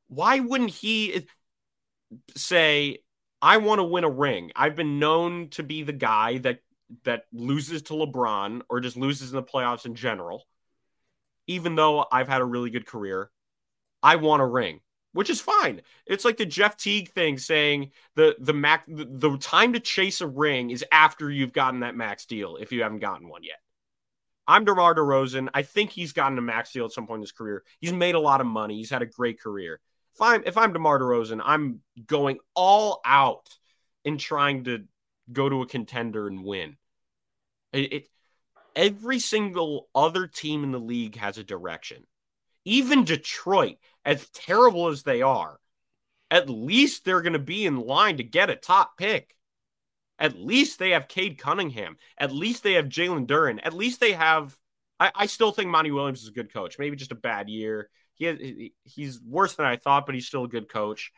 Why 0.08 0.40
wouldn't 0.40 0.70
he 0.70 1.14
eh, 1.14 1.20
say, 2.36 2.98
"I 3.46 3.58
want 3.58 3.78
to 3.78 3.84
win 3.84 4.04
a 4.04 4.10
ring"? 4.10 4.52
I've 4.56 4.76
been 4.76 4.98
known 4.98 5.48
to 5.50 5.62
be 5.62 5.82
the 5.82 5.92
guy 5.92 6.38
that 6.38 6.60
that 7.04 7.26
loses 7.32 7.82
to 7.82 7.94
LeBron 7.94 8.62
or 8.68 8.80
just 8.80 8.96
loses 8.96 9.30
in 9.30 9.36
the 9.36 9.42
playoffs 9.42 9.86
in 9.86 9.94
general. 9.94 10.46
Even 11.46 11.74
though 11.76 12.06
I've 12.10 12.28
had 12.28 12.40
a 12.40 12.44
really 12.44 12.70
good 12.70 12.86
career, 12.86 13.30
I 14.02 14.16
want 14.16 14.42
a 14.42 14.46
ring 14.46 14.80
which 15.16 15.30
is 15.30 15.40
fine. 15.40 15.80
It's 16.04 16.26
like 16.26 16.36
the 16.36 16.44
Jeff 16.44 16.76
Teague 16.76 17.08
thing 17.08 17.38
saying 17.38 17.90
the 18.16 18.36
the 18.38 18.52
max 18.52 18.86
the, 18.86 19.06
the 19.10 19.38
time 19.38 19.72
to 19.72 19.80
chase 19.80 20.20
a 20.20 20.26
ring 20.26 20.70
is 20.70 20.84
after 20.92 21.30
you've 21.30 21.54
gotten 21.54 21.80
that 21.80 21.96
max 21.96 22.26
deal 22.26 22.56
if 22.56 22.70
you 22.70 22.82
haven't 22.82 22.98
gotten 22.98 23.28
one 23.28 23.42
yet. 23.42 23.56
I'm 24.46 24.66
DeMar 24.66 24.94
DeRozan. 24.94 25.48
I 25.54 25.62
think 25.62 25.90
he's 25.90 26.12
gotten 26.12 26.36
a 26.36 26.42
max 26.42 26.70
deal 26.70 26.84
at 26.84 26.92
some 26.92 27.06
point 27.06 27.18
in 27.18 27.22
his 27.22 27.32
career. 27.32 27.64
He's 27.80 27.94
made 27.94 28.14
a 28.14 28.20
lot 28.20 28.42
of 28.42 28.46
money. 28.46 28.76
He's 28.76 28.90
had 28.90 29.02
a 29.02 29.06
great 29.06 29.40
career. 29.40 29.80
If 30.16 30.22
I'm 30.22 30.42
if 30.46 30.56
I'm 30.56 30.72
DeMar 30.72 30.98
DeRozan, 30.98 31.42
I'm 31.44 31.80
going 32.06 32.38
all 32.54 33.02
out 33.04 33.50
in 34.02 34.16
trying 34.16 34.64
to 34.64 34.84
go 35.30 35.46
to 35.46 35.60
a 35.60 35.66
contender 35.66 36.26
and 36.26 36.42
win. 36.42 36.78
It, 37.74 37.92
it 37.92 38.08
every 38.74 39.18
single 39.18 39.90
other 39.94 40.26
team 40.26 40.64
in 40.64 40.72
the 40.72 40.80
league 40.80 41.16
has 41.16 41.36
a 41.36 41.44
direction. 41.44 42.04
Even 42.64 43.04
Detroit, 43.04 43.76
as 44.06 44.26
terrible 44.30 44.88
as 44.88 45.02
they 45.02 45.20
are, 45.20 45.58
at 46.30 46.48
least 46.48 47.04
they're 47.04 47.20
going 47.20 47.34
to 47.34 47.38
be 47.38 47.66
in 47.66 47.76
line 47.76 48.16
to 48.16 48.24
get 48.24 48.48
a 48.48 48.56
top 48.56 48.96
pick. 48.96 49.36
At 50.18 50.38
least 50.38 50.78
they 50.78 50.90
have 50.90 51.08
Cade 51.08 51.36
Cunningham. 51.36 51.98
At 52.16 52.32
least 52.32 52.62
they 52.62 52.72
have 52.72 52.86
Jalen 52.86 53.26
Duren. 53.26 53.60
At 53.62 53.74
least 53.74 54.00
they 54.00 54.12
have. 54.12 54.56
I, 54.98 55.12
I 55.14 55.26
still 55.26 55.52
think 55.52 55.68
Monty 55.68 55.90
Williams 55.90 56.22
is 56.22 56.28
a 56.28 56.32
good 56.32 56.50
coach. 56.50 56.78
Maybe 56.78 56.96
just 56.96 57.12
a 57.12 57.16
bad 57.16 57.50
year. 57.50 57.90
He 58.16 58.24
has, 58.24 58.38
he's 58.84 59.20
worse 59.20 59.54
than 59.54 59.66
I 59.66 59.76
thought, 59.76 60.06
but 60.06 60.14
he's 60.14 60.26
still 60.26 60.44
a 60.44 60.48
good 60.48 60.68
coach. 60.68 61.12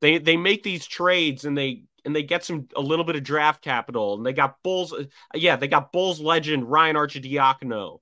They 0.00 0.18
they 0.18 0.36
make 0.36 0.62
these 0.62 0.86
trades 0.86 1.44
and 1.44 1.56
they 1.56 1.84
and 2.04 2.14
they 2.14 2.24
get 2.24 2.44
some 2.44 2.66
a 2.74 2.80
little 2.80 3.04
bit 3.04 3.16
of 3.16 3.22
draft 3.22 3.62
capital 3.62 4.14
and 4.14 4.26
they 4.26 4.32
got 4.32 4.62
Bulls. 4.64 4.92
Yeah, 5.34 5.56
they 5.56 5.68
got 5.68 5.92
Bulls 5.92 6.20
legend 6.20 6.68
Ryan 6.68 6.96
Archidiacono. 6.96 8.00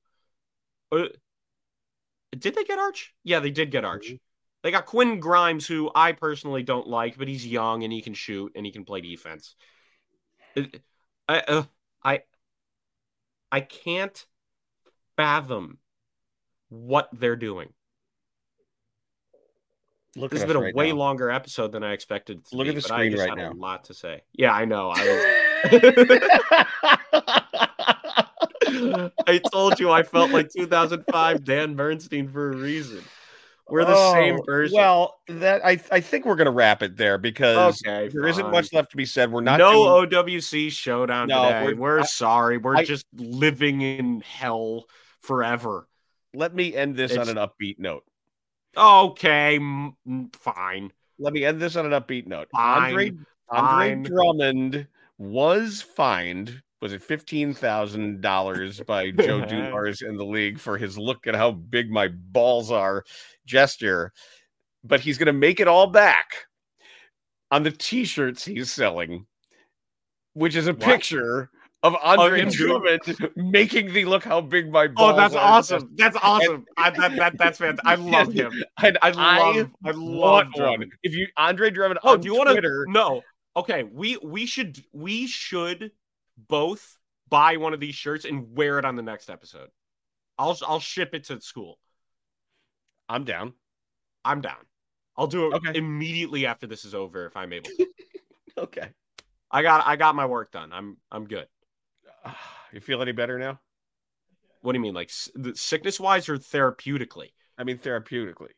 Uh, 0.90 1.08
did 2.36 2.54
they 2.54 2.64
get 2.64 2.78
Arch? 2.78 3.14
Yeah, 3.24 3.40
they 3.40 3.50
did 3.50 3.70
get 3.70 3.84
Arch. 3.84 4.14
They 4.62 4.70
got 4.70 4.86
Quinn 4.86 5.20
Grimes, 5.20 5.66
who 5.66 5.90
I 5.94 6.12
personally 6.12 6.62
don't 6.62 6.86
like, 6.86 7.16
but 7.18 7.28
he's 7.28 7.46
young 7.46 7.82
and 7.82 7.92
he 7.92 8.02
can 8.02 8.14
shoot 8.14 8.52
and 8.54 8.64
he 8.64 8.72
can 8.72 8.84
play 8.84 9.00
defense. 9.00 9.54
It- 10.54 10.82
I 11.28 11.40
uh, 11.40 11.62
I 12.02 12.22
I 13.52 13.60
can't 13.60 14.26
fathom 15.16 15.78
what 16.68 17.08
they're 17.12 17.36
doing. 17.36 17.72
Look 20.16 20.32
This 20.32 20.40
has 20.40 20.48
been 20.48 20.56
a 20.56 20.60
right 20.60 20.74
way 20.74 20.88
now. 20.90 20.96
longer 20.96 21.30
episode 21.30 21.70
than 21.70 21.84
I 21.84 21.92
expected. 21.92 22.40
Look 22.52 22.64
be, 22.64 22.70
at 22.70 22.74
the 22.74 22.80
screen 22.82 23.16
right 23.16 23.36
now. 23.36 23.52
A 23.52 23.54
lot 23.54 23.84
to 23.84 23.94
say. 23.94 24.22
Yeah, 24.32 24.52
I 24.52 24.64
know. 24.64 24.90
I 24.94 25.68
was. 25.70 25.80
I 29.26 29.38
told 29.52 29.78
you 29.80 29.90
I 29.90 30.02
felt 30.02 30.30
like 30.30 30.50
2005 30.56 31.44
Dan 31.44 31.74
Bernstein 31.74 32.28
for 32.28 32.52
a 32.52 32.56
reason. 32.56 33.02
We're 33.68 33.84
the 33.84 34.12
same 34.12 34.38
Oh, 34.40 34.42
person. 34.42 34.76
Well, 34.76 35.20
that 35.28 35.64
I 35.64 35.80
I 35.92 36.00
think 36.00 36.24
we're 36.24 36.34
gonna 36.34 36.50
wrap 36.50 36.82
it 36.82 36.96
there 36.96 37.18
because 37.18 37.80
Okay, 37.86 38.08
there 38.08 38.26
isn't 38.26 38.50
much 38.50 38.72
left 38.72 38.90
to 38.90 38.96
be 38.96 39.06
said. 39.06 39.30
We're 39.30 39.42
not 39.42 39.58
no 39.58 40.04
doing- 40.08 40.24
OWC 40.24 40.72
showdown 40.72 41.28
No, 41.28 41.44
today. 41.44 41.62
we're- 41.66 41.74
We're, 41.76 42.00
I- 42.00 42.04
sorry. 42.04 42.58
We're 42.58 42.74
I- 42.76 42.84
just 42.84 43.06
living 43.14 43.80
in 43.80 44.22
hell 44.22 44.86
forever. 45.20 45.86
Let 46.34 46.52
me 46.52 46.74
end 46.74 46.96
this 46.96 47.16
on 47.16 47.28
an 47.28 47.36
upbeat 47.36 47.78
note. 47.78 48.02
Okay, 48.76 49.56
m- 49.56 49.94
fine. 50.32 50.92
Let 51.18 51.32
me 51.32 51.44
end 51.44 51.60
this 51.60 51.76
on 51.76 51.90
an 51.92 52.00
upbeat 52.00 52.26
note. 52.26 52.48
Fine, 52.52 52.84
Andre 52.84 53.06
Andre 53.48 53.88
fine. 53.88 54.02
Drummond 54.04 54.86
was 55.18 55.82
fined. 55.82 56.62
Was 56.80 56.92
it 56.92 57.02
fifteen 57.02 57.52
thousand 57.52 58.20
dollars 58.22 58.80
by 58.86 59.10
Joe 59.10 59.44
Dumars 59.44 60.02
in 60.02 60.16
the 60.16 60.24
league 60.24 60.58
for 60.58 60.78
his 60.78 60.96
"look 60.96 61.26
at 61.26 61.34
how 61.34 61.50
big 61.50 61.90
my 61.90 62.08
balls 62.08 62.70
are" 62.70 63.04
gesture? 63.46 64.12
But 64.82 65.00
he's 65.00 65.18
going 65.18 65.26
to 65.26 65.32
make 65.34 65.60
it 65.60 65.68
all 65.68 65.88
back 65.88 66.46
on 67.50 67.64
the 67.64 67.70
T-shirts 67.70 68.44
he's 68.46 68.72
selling, 68.72 69.26
which 70.32 70.56
is 70.56 70.68
a 70.68 70.72
What? 70.72 70.80
picture 70.80 71.50
of 71.82 71.96
Andre 72.02 72.42
him 72.42 72.50
Drummond 72.50 73.00
making 73.36 73.92
the 73.92 74.04
"look 74.04 74.24
how 74.24 74.40
big 74.40 74.70
my 74.70 74.84
oh, 74.84 74.88
balls 74.88 75.12
Oh, 75.12 75.16
that's 75.16 75.34
are" 75.34 75.38
awesome. 75.44 75.90
That's 75.94 76.16
awesome. 76.22 76.66
I, 76.76 76.90
that, 76.90 77.16
that, 77.16 77.38
that's 77.38 77.58
fantastic. 77.58 77.86
I 77.86 77.94
love 78.18 78.32
him. 78.32 78.52
And 78.82 78.98
I 79.02 79.10
love, 79.10 79.70
I, 79.84 79.88
I 79.88 79.92
love 79.92 79.96
want. 79.96 80.54
Drummond. 80.54 80.92
If 81.02 81.14
you 81.14 81.26
Andre 81.36 81.70
Drummond 81.70 82.00
Oh, 82.02 82.12
on 82.14 82.20
do 82.20 82.28
you 82.28 82.34
want 82.36 82.48
to? 82.48 82.54
Twitter, 82.54 82.86
No. 82.88 83.22
Okay, 83.56 83.82
we 83.82 84.16
we 84.22 84.46
should 84.46 84.78
we 84.92 85.26
should 85.26 85.90
both 86.48 86.98
buy 87.28 87.56
one 87.56 87.74
of 87.74 87.80
these 87.80 87.94
shirts 87.94 88.24
and 88.24 88.54
wear 88.56 88.78
it 88.78 88.84
on 88.84 88.94
the 88.96 89.02
next 89.02 89.30
episode. 89.30 89.70
I'll 90.38 90.58
I'll 90.66 90.80
ship 90.80 91.14
it 91.14 91.24
to 91.24 91.40
school. 91.40 91.78
I'm 93.08 93.24
down. 93.24 93.54
I'm 94.24 94.40
down. 94.40 94.56
I'll 95.16 95.26
do 95.26 95.48
it 95.48 95.54
Okay. 95.54 95.78
immediately 95.78 96.46
after 96.46 96.66
this 96.66 96.84
is 96.84 96.94
over 96.94 97.26
if 97.26 97.36
I'm 97.36 97.52
able 97.52 97.70
to. 97.70 97.86
Okay. 98.58 98.88
I 99.50 99.62
got 99.62 99.86
I 99.86 99.96
got 99.96 100.14
my 100.14 100.26
work 100.26 100.50
done. 100.50 100.72
I'm 100.72 100.98
I'm 101.10 101.26
good. 101.26 101.46
You 102.72 102.78
feel 102.80 103.02
any 103.02 103.10
better 103.10 103.36
now? 103.36 103.58
What 104.62 104.72
do 104.72 104.78
you 104.78 104.82
mean, 104.82 104.94
like 104.94 105.10
sickness 105.54 105.98
wise 105.98 106.28
or 106.28 106.36
therapeutically? 106.36 107.30
I 107.58 107.64
mean, 107.64 107.78
therapeutically. 107.78 108.50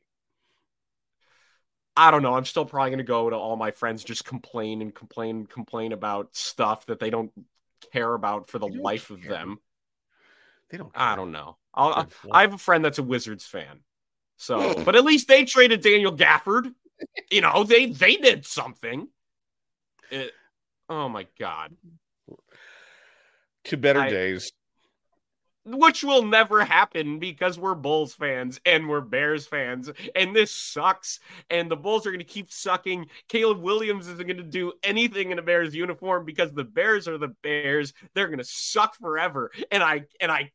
I 1.97 2.11
don't 2.11 2.23
know. 2.23 2.35
I'm 2.35 2.45
still 2.45 2.65
probably 2.67 2.91
gonna 2.91 3.05
go 3.05 3.31
to 3.31 3.37
all 3.37 3.57
my 3.57 3.71
friends, 3.71 4.05
just 4.05 4.25
complain 4.25 4.83
and 4.83 4.95
complain 4.95 5.37
and 5.37 5.49
complain 5.49 5.93
about 5.93 6.35
stuff 6.37 6.87
that 6.87 6.99
they 6.99 7.11
don't 7.11 7.33
care 7.93 8.13
about 8.13 8.49
for 8.49 8.59
the 8.59 8.69
life 8.69 9.11
of 9.11 9.23
them. 9.23 9.59
They 10.71 10.79
don't. 10.79 10.93
I 10.95 11.17
don't 11.17 11.33
know. 11.33 11.57
I'll, 11.75 12.07
I 12.31 12.43
have 12.43 12.55
a 12.55 12.59
friend 12.59 12.85
that's 12.85 12.99
a 12.99 13.03
Wizards 13.03 13.47
fan, 13.47 13.81
so 14.37 14.75
but 14.85 14.97
at 14.97 15.05
least 15.05 15.29
they 15.29 15.45
traded 15.45 15.83
Daniel 15.83 16.15
Gafford. 16.17 16.75
You 17.31 17.41
know, 17.41 17.65
they 17.65 17.87
they 17.87 18.17
did 18.17 18.47
something. 18.47 19.09
It- 20.11 20.33
oh 20.89 21.09
my 21.09 21.27
god, 21.39 21.75
To 23.65 23.77
better 23.77 24.01
I- 24.01 24.11
days. 24.11 24.53
which 25.65 26.03
will 26.03 26.25
never 26.25 26.65
happen 26.65 27.21
because 27.21 27.57
we're 27.57 27.77
Bulls 27.77 28.13
fans 28.13 28.61
and 28.67 28.89
we're 28.89 29.01
Bears 29.01 29.47
fans, 29.47 29.89
and 30.17 30.35
this 30.35 30.51
sucks. 30.51 31.21
And 31.51 31.71
the 31.71 31.77
Bulls 31.77 32.05
are 32.05 32.11
going 32.11 32.19
to 32.19 32.25
keep 32.25 32.51
sucking. 32.51 33.07
Caleb 33.29 33.61
Williams 33.61 34.09
isn't 34.09 34.27
going 34.27 34.39
to 34.39 34.43
do 34.43 34.73
anything 34.83 35.31
in 35.31 35.39
a 35.39 35.43
Bears 35.43 35.73
uniform 35.75 36.25
because 36.25 36.53
the 36.53 36.65
Bears 36.65 37.07
are 37.07 37.17
the 37.19 37.35
Bears. 37.43 37.95
They're 38.15 38.27
going 38.27 38.39
to 38.39 38.45
suck 38.45 38.97
forever, 38.97 39.53
and 39.71 39.83
I 39.85 40.07
and 40.21 40.33
I 40.33 40.51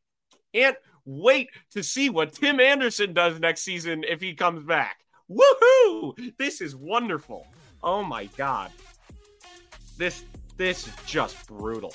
can't 0.52 0.76
wait 1.06 1.48
to 1.70 1.82
see 1.82 2.10
what 2.10 2.34
Tim 2.34 2.60
Anderson 2.60 3.14
does 3.14 3.40
next 3.40 3.62
season 3.62 4.04
if 4.06 4.20
he 4.20 4.34
comes 4.34 4.62
back. 4.62 4.98
Woohoo! 5.30 6.36
This 6.36 6.60
is 6.60 6.76
wonderful. 6.76 7.46
Oh 7.82 8.02
my 8.02 8.26
god. 8.36 8.70
This 9.96 10.22
this 10.58 10.86
is 10.86 10.92
just 11.06 11.46
brutal. 11.46 11.94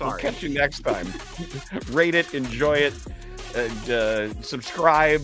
We'll 0.00 0.12
catch 0.12 0.42
you 0.42 0.48
next 0.48 0.80
time. 0.80 1.06
Rate 1.90 2.14
it, 2.14 2.32
enjoy 2.34 2.74
it, 2.74 2.94
and 3.54 3.90
uh, 3.90 4.42
subscribe. 4.42 5.22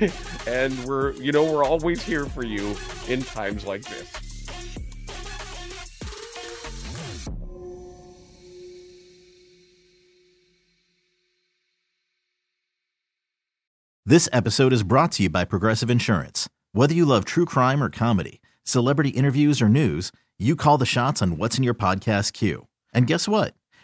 and 0.46 0.84
we're, 0.84 1.12
you 1.12 1.32
know, 1.32 1.50
we're 1.50 1.64
always 1.64 2.02
here 2.02 2.26
for 2.26 2.44
you 2.44 2.76
in 3.08 3.22
times 3.22 3.64
like 3.66 3.82
this. 3.84 4.12
This 14.06 14.28
episode 14.32 14.72
is 14.72 14.82
brought 14.82 15.12
to 15.12 15.22
you 15.22 15.30
by 15.30 15.44
Progressive 15.44 15.88
Insurance. 15.88 16.48
Whether 16.72 16.94
you 16.94 17.04
love 17.04 17.24
true 17.24 17.44
crime 17.44 17.80
or 17.80 17.90
comedy, 17.90 18.40
celebrity 18.64 19.10
interviews 19.10 19.62
or 19.62 19.68
news, 19.68 20.10
you 20.36 20.56
call 20.56 20.78
the 20.78 20.86
shots 20.86 21.22
on 21.22 21.36
what's 21.36 21.58
in 21.58 21.64
your 21.64 21.74
podcast 21.74 22.32
queue. 22.32 22.66
And 22.92 23.06
guess 23.06 23.28
what? 23.28 23.54